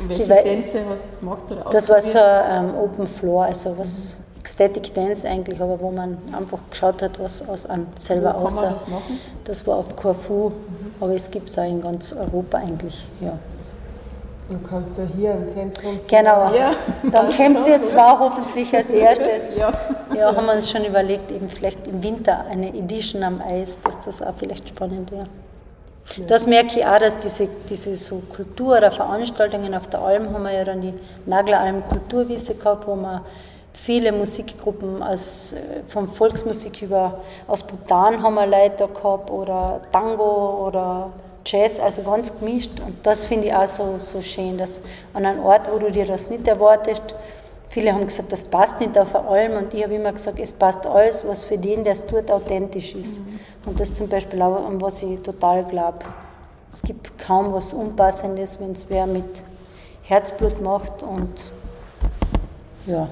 [0.07, 4.17] Welche Tänze hast du gemacht oder Das war so ein ähm, Open Floor, also was
[4.47, 8.61] Ecstatic Dance eigentlich, aber wo man einfach geschaut hat, was aus an selber wo aussah.
[8.61, 9.19] Kann man das machen?
[9.43, 10.93] Das war auf Corfu, mhm.
[11.01, 13.37] aber es gibt es auch in ganz Europa eigentlich, ja.
[14.47, 15.99] Du kannst du hier im Zentrum.
[16.07, 16.55] Genau.
[16.55, 16.71] Ja.
[17.11, 19.57] Dann kommt ihr zwar hoffentlich als erstes.
[19.57, 19.73] Ja.
[20.15, 23.99] ja, haben wir uns schon überlegt, eben vielleicht im Winter eine Edition am Eis, dass
[23.99, 25.27] das auch vielleicht spannend wäre.
[26.15, 26.25] Ja.
[26.25, 30.43] Das merke ich auch, dass diese, diese so Kultur- oder Veranstaltungen auf der Alm haben
[30.43, 30.93] wir ja dann die
[31.25, 33.25] Nagleralm Kulturwiese gehabt, wo wir
[33.77, 40.67] viele Musikgruppen aus, äh, von Volksmusik über aus Bhutan haben wir Leute gehabt oder Tango
[40.67, 41.11] oder
[41.45, 42.79] Jazz, also ganz gemischt.
[42.85, 44.81] Und das finde ich auch so, so schön, dass
[45.13, 47.15] an einem Ort, wo du dir das nicht erwartest,
[47.69, 49.53] viele haben gesagt, das passt nicht auf allem.
[49.57, 52.95] Und ich habe immer gesagt, es passt alles, was für den, der es tut, authentisch
[52.95, 53.19] ist.
[53.19, 53.39] Mhm.
[53.65, 55.99] Und das zum Beispiel auch, an was ich total glaube.
[56.71, 59.43] Es gibt kaum was Unpassendes, wenn es wer mit
[60.03, 61.51] Herzblut macht und
[62.85, 63.07] ja.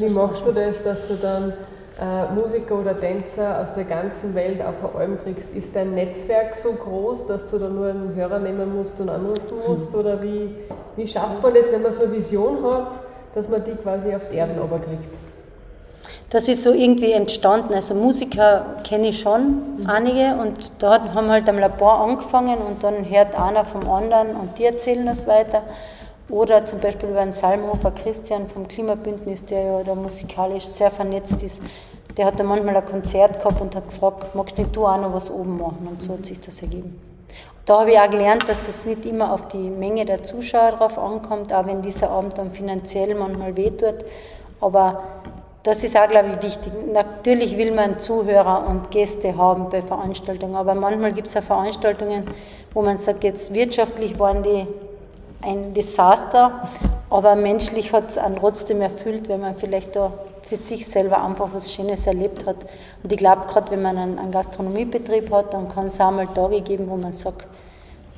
[0.00, 1.52] Wie machst du das, dass du dann
[2.00, 6.54] äh, Musiker oder Tänzer aus der ganzen Welt auf eine Alm kriegst, ist dein Netzwerk
[6.54, 9.92] so groß, dass du da nur einen Hörer nehmen musst und anrufen musst?
[9.96, 10.54] Oder wie,
[10.94, 13.00] wie schafft man das, wenn man so eine Vision hat,
[13.34, 15.14] dass man die quasi auf die Erden kriegt?
[16.30, 17.74] Das ist so irgendwie entstanden.
[17.74, 19.86] Also Musiker kenne ich schon, mhm.
[19.88, 24.58] einige, und da haben halt am Labor angefangen und dann hört einer vom anderen und
[24.58, 25.62] die erzählen das weiter.
[26.30, 31.42] Oder zum Beispiel über einen Salmhofer Christian vom Klimabündnis, der ja da musikalisch sehr vernetzt
[31.42, 31.62] ist.
[32.16, 35.14] Der hat da manchmal ein Konzert gehabt und hat gefragt, magst nicht du auch noch
[35.14, 35.88] was oben machen?
[35.90, 37.00] Und so hat sich das ergeben.
[37.64, 40.98] Da habe ich auch gelernt, dass es nicht immer auf die Menge der Zuschauer drauf
[40.98, 44.04] ankommt, auch wenn dieser Abend dann finanziell manchmal wehtut.
[44.60, 45.02] Aber
[45.62, 46.72] das ist auch, glaube ich, wichtig.
[46.92, 52.24] Natürlich will man Zuhörer und Gäste haben bei Veranstaltungen, aber manchmal gibt es auch Veranstaltungen,
[52.72, 54.66] wo man sagt, jetzt wirtschaftlich waren die
[55.42, 56.68] ein Desaster,
[57.10, 60.12] aber menschlich hat es einen trotzdem erfüllt, wenn man vielleicht da
[60.42, 62.56] für sich selber einfach was Schönes erlebt hat.
[63.02, 66.26] Und ich glaube, gerade wenn man einen, einen, Gastronomiebetrieb hat, dann kann es auch mal
[66.26, 67.46] Tage geben, wo man sagt,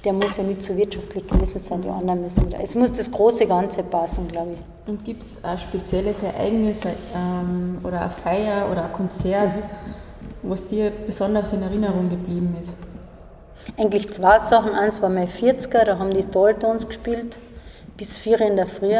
[0.04, 2.58] der muss ja nicht so wirtschaftlich gewesen sein, die anderen müssen wieder.
[2.60, 4.88] Es muss das große Ganze passen, glaube ich.
[4.88, 6.82] Und gibt es ein spezielles Ereignis
[7.14, 10.50] ähm, oder eine Feier oder ein Konzert, mhm.
[10.50, 12.76] was dir besonders in Erinnerung geblieben ist?
[13.76, 14.74] Eigentlich zwei Sachen.
[14.74, 17.36] Eins war mein 40er, da haben die Tolltons gespielt,
[17.96, 18.94] bis vier in der Früh.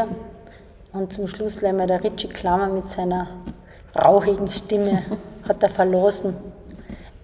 [0.93, 3.29] Und zum Schluss leider der Richie Klammer mit seiner
[3.97, 5.03] rauchigen Stimme
[5.49, 6.37] hat er verlassen.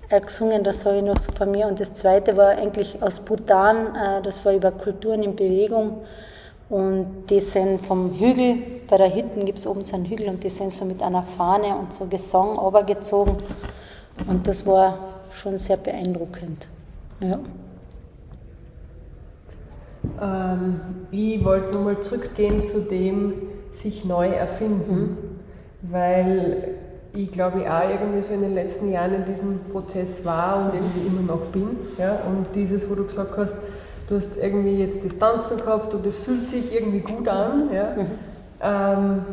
[0.09, 1.66] Er gesungen, das habe ich noch so von mir.
[1.66, 6.03] Und das zweite war eigentlich aus Bhutan, äh, das war über Kulturen in Bewegung.
[6.68, 8.57] Und die sind vom Hügel,
[8.89, 11.22] bei der Hütten gibt es oben so einen Hügel und die sind so mit einer
[11.22, 13.37] Fahne und so Gesang runtergezogen.
[14.26, 14.99] Und das war
[15.30, 16.66] schon sehr beeindruckend.
[17.21, 17.39] Ja.
[20.21, 23.35] Ähm, ich wollte nochmal zurückgehen zu dem
[23.73, 25.01] sich neu erfinden,
[25.83, 25.93] mhm.
[25.93, 26.75] weil
[27.12, 30.75] ich glaube ich auch irgendwie so in den letzten Jahren in diesem Prozess war und
[30.75, 31.77] irgendwie immer noch bin.
[31.99, 32.21] Ja?
[32.27, 33.57] Und dieses, wo du gesagt hast,
[34.09, 37.71] du hast irgendwie jetzt Distanzen gehabt und es fühlt sich irgendwie gut an.
[37.73, 37.95] Ja?
[37.97, 38.07] Mhm.
[38.62, 39.25] Ähm,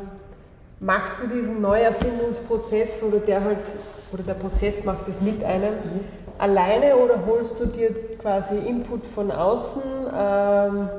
[0.79, 3.71] machst du diesen Neuerfindungsprozess oder der halt,
[4.11, 5.73] oder der Prozess macht es mit einem?
[5.73, 9.81] Mhm alleine oder holst du dir quasi Input von außen?
[10.17, 10.89] Ähm,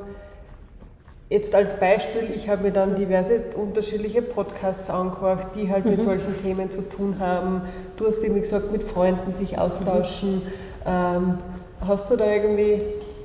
[1.29, 5.93] jetzt als Beispiel, ich habe mir dann diverse unterschiedliche Podcasts angehört, die halt mhm.
[5.93, 7.63] mit solchen Themen zu tun haben.
[7.97, 10.37] Du hast eben gesagt, mit Freunden sich austauschen.
[10.37, 10.43] Mhm.
[10.87, 11.39] Ähm,
[11.81, 12.83] hast du da irgendwie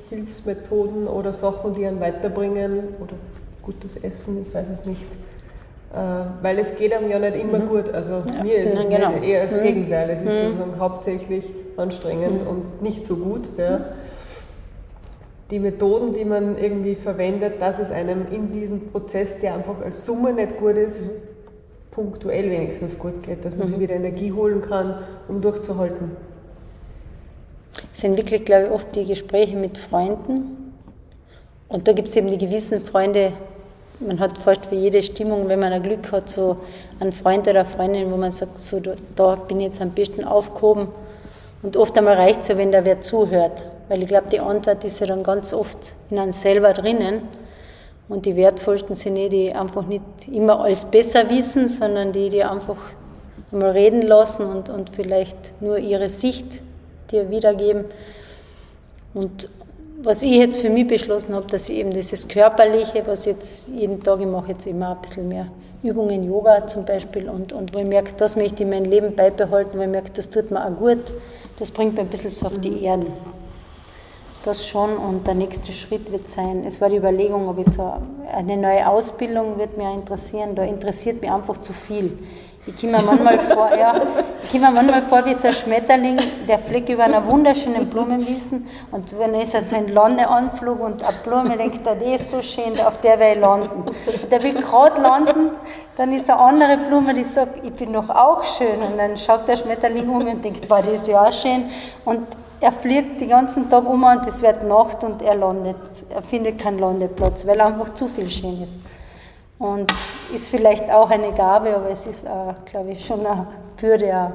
[0.08, 2.94] Hilfsmethoden oder Sachen, die einen weiterbringen?
[3.00, 3.14] Oder
[3.62, 5.06] gutes Essen, ich weiß es nicht.
[5.92, 5.96] Äh,
[6.42, 7.68] weil es geht einem ja nicht immer mhm.
[7.68, 7.92] gut.
[7.92, 8.42] Also ja.
[8.42, 9.12] mir ist es genau.
[9.16, 9.62] eher das mhm.
[9.62, 10.10] Gegenteil.
[10.10, 10.46] Es ist mhm.
[10.48, 11.44] sozusagen hauptsächlich
[11.80, 12.48] anstrengend mhm.
[12.48, 13.48] und nicht so gut.
[13.56, 13.86] Ja.
[15.50, 20.06] Die Methoden, die man irgendwie verwendet, dass es einem in diesem Prozess, der einfach als
[20.06, 21.10] Summe nicht gut ist, mhm.
[21.90, 23.80] punktuell wenigstens gut geht, dass man sich mhm.
[23.80, 26.12] wieder Energie holen kann, um durchzuhalten.
[27.92, 30.72] Es sind wirklich, glaube ich, oft die Gespräche mit Freunden.
[31.68, 33.32] Und da gibt es eben die gewissen Freunde,
[34.00, 36.56] man hat fast für jede Stimmung, wenn man ein Glück hat, so
[36.98, 38.80] einen Freund oder eine Freundin, wo man sagt, so,
[39.14, 40.88] da bin ich jetzt am besten aufgehoben.
[41.62, 43.68] Und oft einmal reicht es ja, wenn da wer zuhört.
[43.88, 47.22] Weil ich glaube, die Antwort ist ja dann ganz oft in einem selber drinnen.
[48.08, 52.42] Und die wertvollsten sind die, die einfach nicht immer alles besser wissen, sondern die, die
[52.42, 52.78] einfach
[53.52, 56.62] einmal reden lassen und, und vielleicht nur ihre Sicht
[57.10, 57.84] dir wiedergeben.
[59.14, 59.48] Und
[60.02, 64.02] was ich jetzt für mich beschlossen habe, dass ich eben dieses Körperliche, was jetzt jeden
[64.02, 65.48] Tag, ich mache jetzt immer ein bisschen mehr
[65.82, 69.78] Übungen, Yoga zum Beispiel, und, und wo ich merke, das möchte ich mein Leben beibehalten,
[69.78, 71.12] weil ich merke, das tut mir auch gut,
[71.60, 73.06] das bringt mir ein bisschen so auf die Erden.
[74.44, 77.92] das schon und der nächste Schritt wird sein, es war die Überlegung, ob ich so
[78.32, 82.18] eine neue Ausbildung wird mir interessieren, da interessiert mich einfach zu viel.
[82.66, 83.94] Ich komme mir manchmal vor, ja,
[84.44, 89.18] ich mir manchmal vor wie so ein Schmetterling, der fliegt über einer wunderschönen Blumenwiesen und
[89.18, 92.78] wenn ist er so ein Landeanflug und eine Blume denkt, er, die ist so schön,
[92.80, 93.80] auf der will ich landen.
[93.80, 95.52] Und der will gerade landen,
[95.96, 99.48] dann ist eine andere Blume, die sagt, ich bin doch auch schön und dann schaut
[99.48, 101.64] der Schmetterling um und denkt, boah, die ist ja auch schön
[102.04, 102.26] und
[102.60, 105.76] er fliegt den ganzen Tag um und es wird Nacht und er landet,
[106.10, 108.78] er findet keinen Landeplatz, weil einfach zu viel schön ist.
[109.60, 109.92] Und
[110.34, 113.46] ist vielleicht auch eine Gabe, aber es ist, auch, glaube ich, schon eine
[113.78, 114.30] Bürde, auch,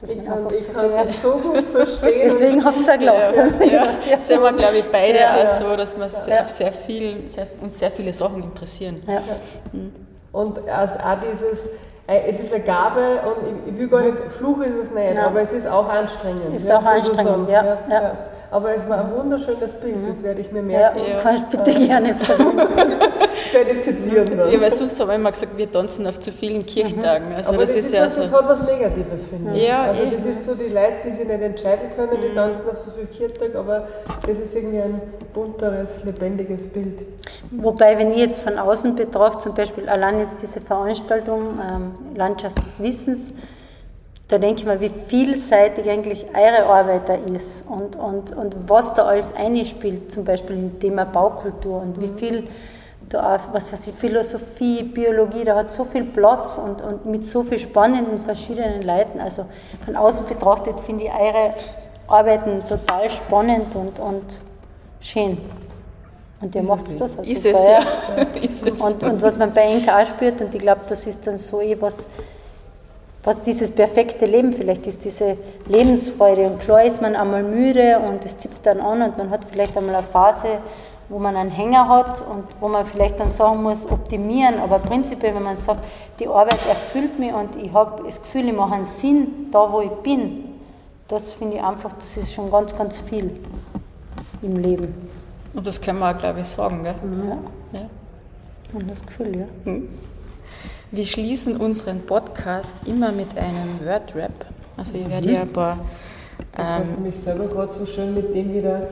[0.00, 2.20] dass man Ich kann, einfach ich kann so gut verstehen.
[2.24, 3.34] Deswegen habe ich es auch gelacht.
[3.34, 3.86] Ja, ja.
[4.08, 4.20] ja.
[4.20, 5.46] Sind wir, glaube ich, beide Ja, auch ja.
[5.48, 9.02] so, dass wir sehr, auf sehr viel, sehr, uns sehr viele Sachen interessieren.
[9.08, 9.20] Ja.
[10.30, 11.66] Und also auch dieses,
[12.06, 15.16] äh, es ist eine Gabe und ich, ich will gar nicht, Fluch ist es nicht,
[15.16, 15.26] Ja.
[15.26, 16.56] aber es ist auch anstrengend.
[16.56, 18.12] Ist auch anstrengend, ja, ja.
[18.50, 21.00] Aber es war ein wunderschönes Bild, das werde ich mir Ja, merken.
[21.10, 21.18] Ja.
[21.20, 23.02] kannst du bitte gerne verwenden.
[23.34, 24.50] Ich werde zitieren dann.
[24.50, 27.34] Ja, weil sonst haben wir immer gesagt, wir tanzen auf zu vielen Kirchtagen.
[27.34, 28.22] Also aber das, ist ja was, so.
[28.22, 29.68] das hat was Negatives, finde ich.
[29.68, 30.10] Ja, also eh.
[30.10, 33.06] das ist so die Leute, die sich nicht entscheiden können, die tanzen auf so viel
[33.06, 33.86] Kirchtag, aber
[34.26, 35.00] das ist irgendwie ein
[35.34, 37.02] bunteres, lebendiges Bild.
[37.50, 42.64] Wobei, wenn ich jetzt von außen betrachte, zum Beispiel allein jetzt diese Veranstaltung ähm, Landschaft
[42.64, 43.34] des Wissens,
[44.28, 48.94] da denke ich mir, wie vielseitig eigentlich eure Arbeit da ist und, und, und was
[48.94, 52.48] da alles einspielt, zum Beispiel im Thema Baukultur und wie viel
[53.08, 57.24] da auch, was weiß ich, Philosophie, Biologie, da hat so viel Platz und, und mit
[57.24, 59.18] so viel spannenden verschiedenen Leuten.
[59.20, 59.46] Also
[59.84, 61.54] von außen betrachtet finde ich eure
[62.06, 64.40] Arbeiten total spannend und, und
[65.00, 65.38] schön.
[66.40, 67.78] Und ihr macht das also Ist es, ja.
[68.42, 68.80] ist es.
[68.80, 71.80] Und, und was man bei NK spürt, und ich glaube, das ist dann so eh
[71.80, 72.06] was,
[73.24, 76.46] was dieses perfekte Leben vielleicht ist, diese Lebensfreude.
[76.46, 79.76] Und klar ist man einmal müde und es zipft dann an und man hat vielleicht
[79.76, 80.58] einmal eine Phase,
[81.08, 84.58] wo man einen Hänger hat und wo man vielleicht dann sagen muss, optimieren.
[84.60, 85.84] Aber prinzipiell, wenn man sagt,
[86.20, 89.80] die Arbeit erfüllt mich und ich habe das Gefühl, ich mache einen Sinn da, wo
[89.80, 90.44] ich bin,
[91.08, 93.36] das finde ich einfach, das ist schon ganz, ganz viel
[94.42, 94.94] im Leben.
[95.54, 96.82] Und das können wir auch, glaube ich, sagen.
[96.82, 96.94] Gell?
[97.72, 97.86] Ja, Ja.
[98.74, 99.72] und das Gefühl, ja.
[100.90, 104.46] Wir schließen unseren Podcast immer mit einem Wordrap.
[104.76, 105.78] Also ich werde ja ein paar
[106.56, 108.88] Jetzt hast du mich selber gerade so schön mit dem wieder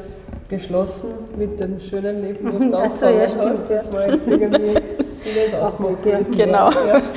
[0.48, 3.70] geschlossen, mit dem schönen Leben, was Ach so, ja, stimmt, hast.
[3.70, 4.74] Das war jetzt irgendwie,
[5.24, 6.46] wie das gewesen wäre.
[6.46, 6.70] Genau.
[6.70, 7.02] Ja.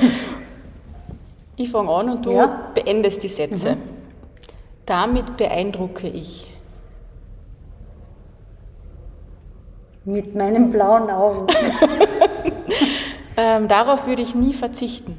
[1.56, 2.70] Ich fange an und du Ja.
[2.74, 3.76] beendest die Sätze.
[4.86, 6.50] Damit beeindrucke ich.
[10.06, 11.46] Mit meinen blauen Augen.
[13.42, 15.18] Ähm, darauf würde ich nie verzichten.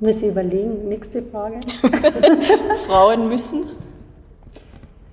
[0.00, 0.88] Muss ich überlegen.
[0.88, 1.60] Nächste Frage.
[2.86, 3.68] Frauen müssen.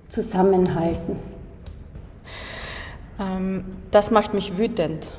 [0.08, 1.18] Zusammenhalten.
[3.20, 5.12] Ähm, das macht mich wütend.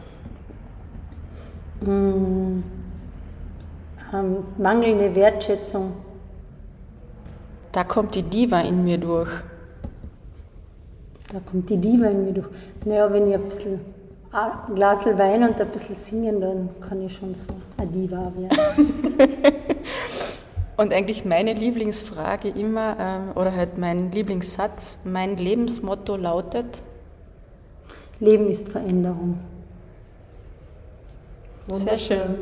[1.86, 2.64] Ähm,
[4.58, 5.94] mangelnde Wertschätzung.
[7.78, 9.30] Da kommt die Diva in mir durch.
[11.32, 12.48] Da kommt die Diva in mir durch.
[12.86, 13.80] Naja, wenn ich ein bisschen
[14.32, 18.92] ein Glas Wein und ein bisschen singen, dann kann ich schon so eine Diva werden.
[20.78, 26.82] Und eigentlich meine Lieblingsfrage immer, ähm, oder halt mein Lieblingssatz, mein Lebensmotto lautet,
[28.20, 29.38] Leben ist Veränderung.
[31.68, 32.38] sehr schön.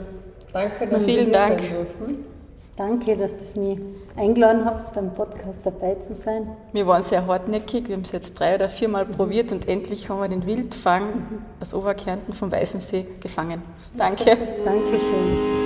[0.54, 1.60] Danke, dass Vielen wir hier Dank.
[1.60, 2.35] sein durften.
[2.78, 3.80] Danke, dass du mich
[4.18, 6.58] eingeladen hast, beim Podcast dabei zu sein.
[6.74, 10.20] Wir waren sehr hartnäckig, wir haben es jetzt drei oder viermal probiert und endlich haben
[10.20, 13.62] wir den Wildfang aus Oberkärnten vom Weißensee gefangen.
[13.98, 14.38] Danke.
[14.66, 15.65] Dankeschön.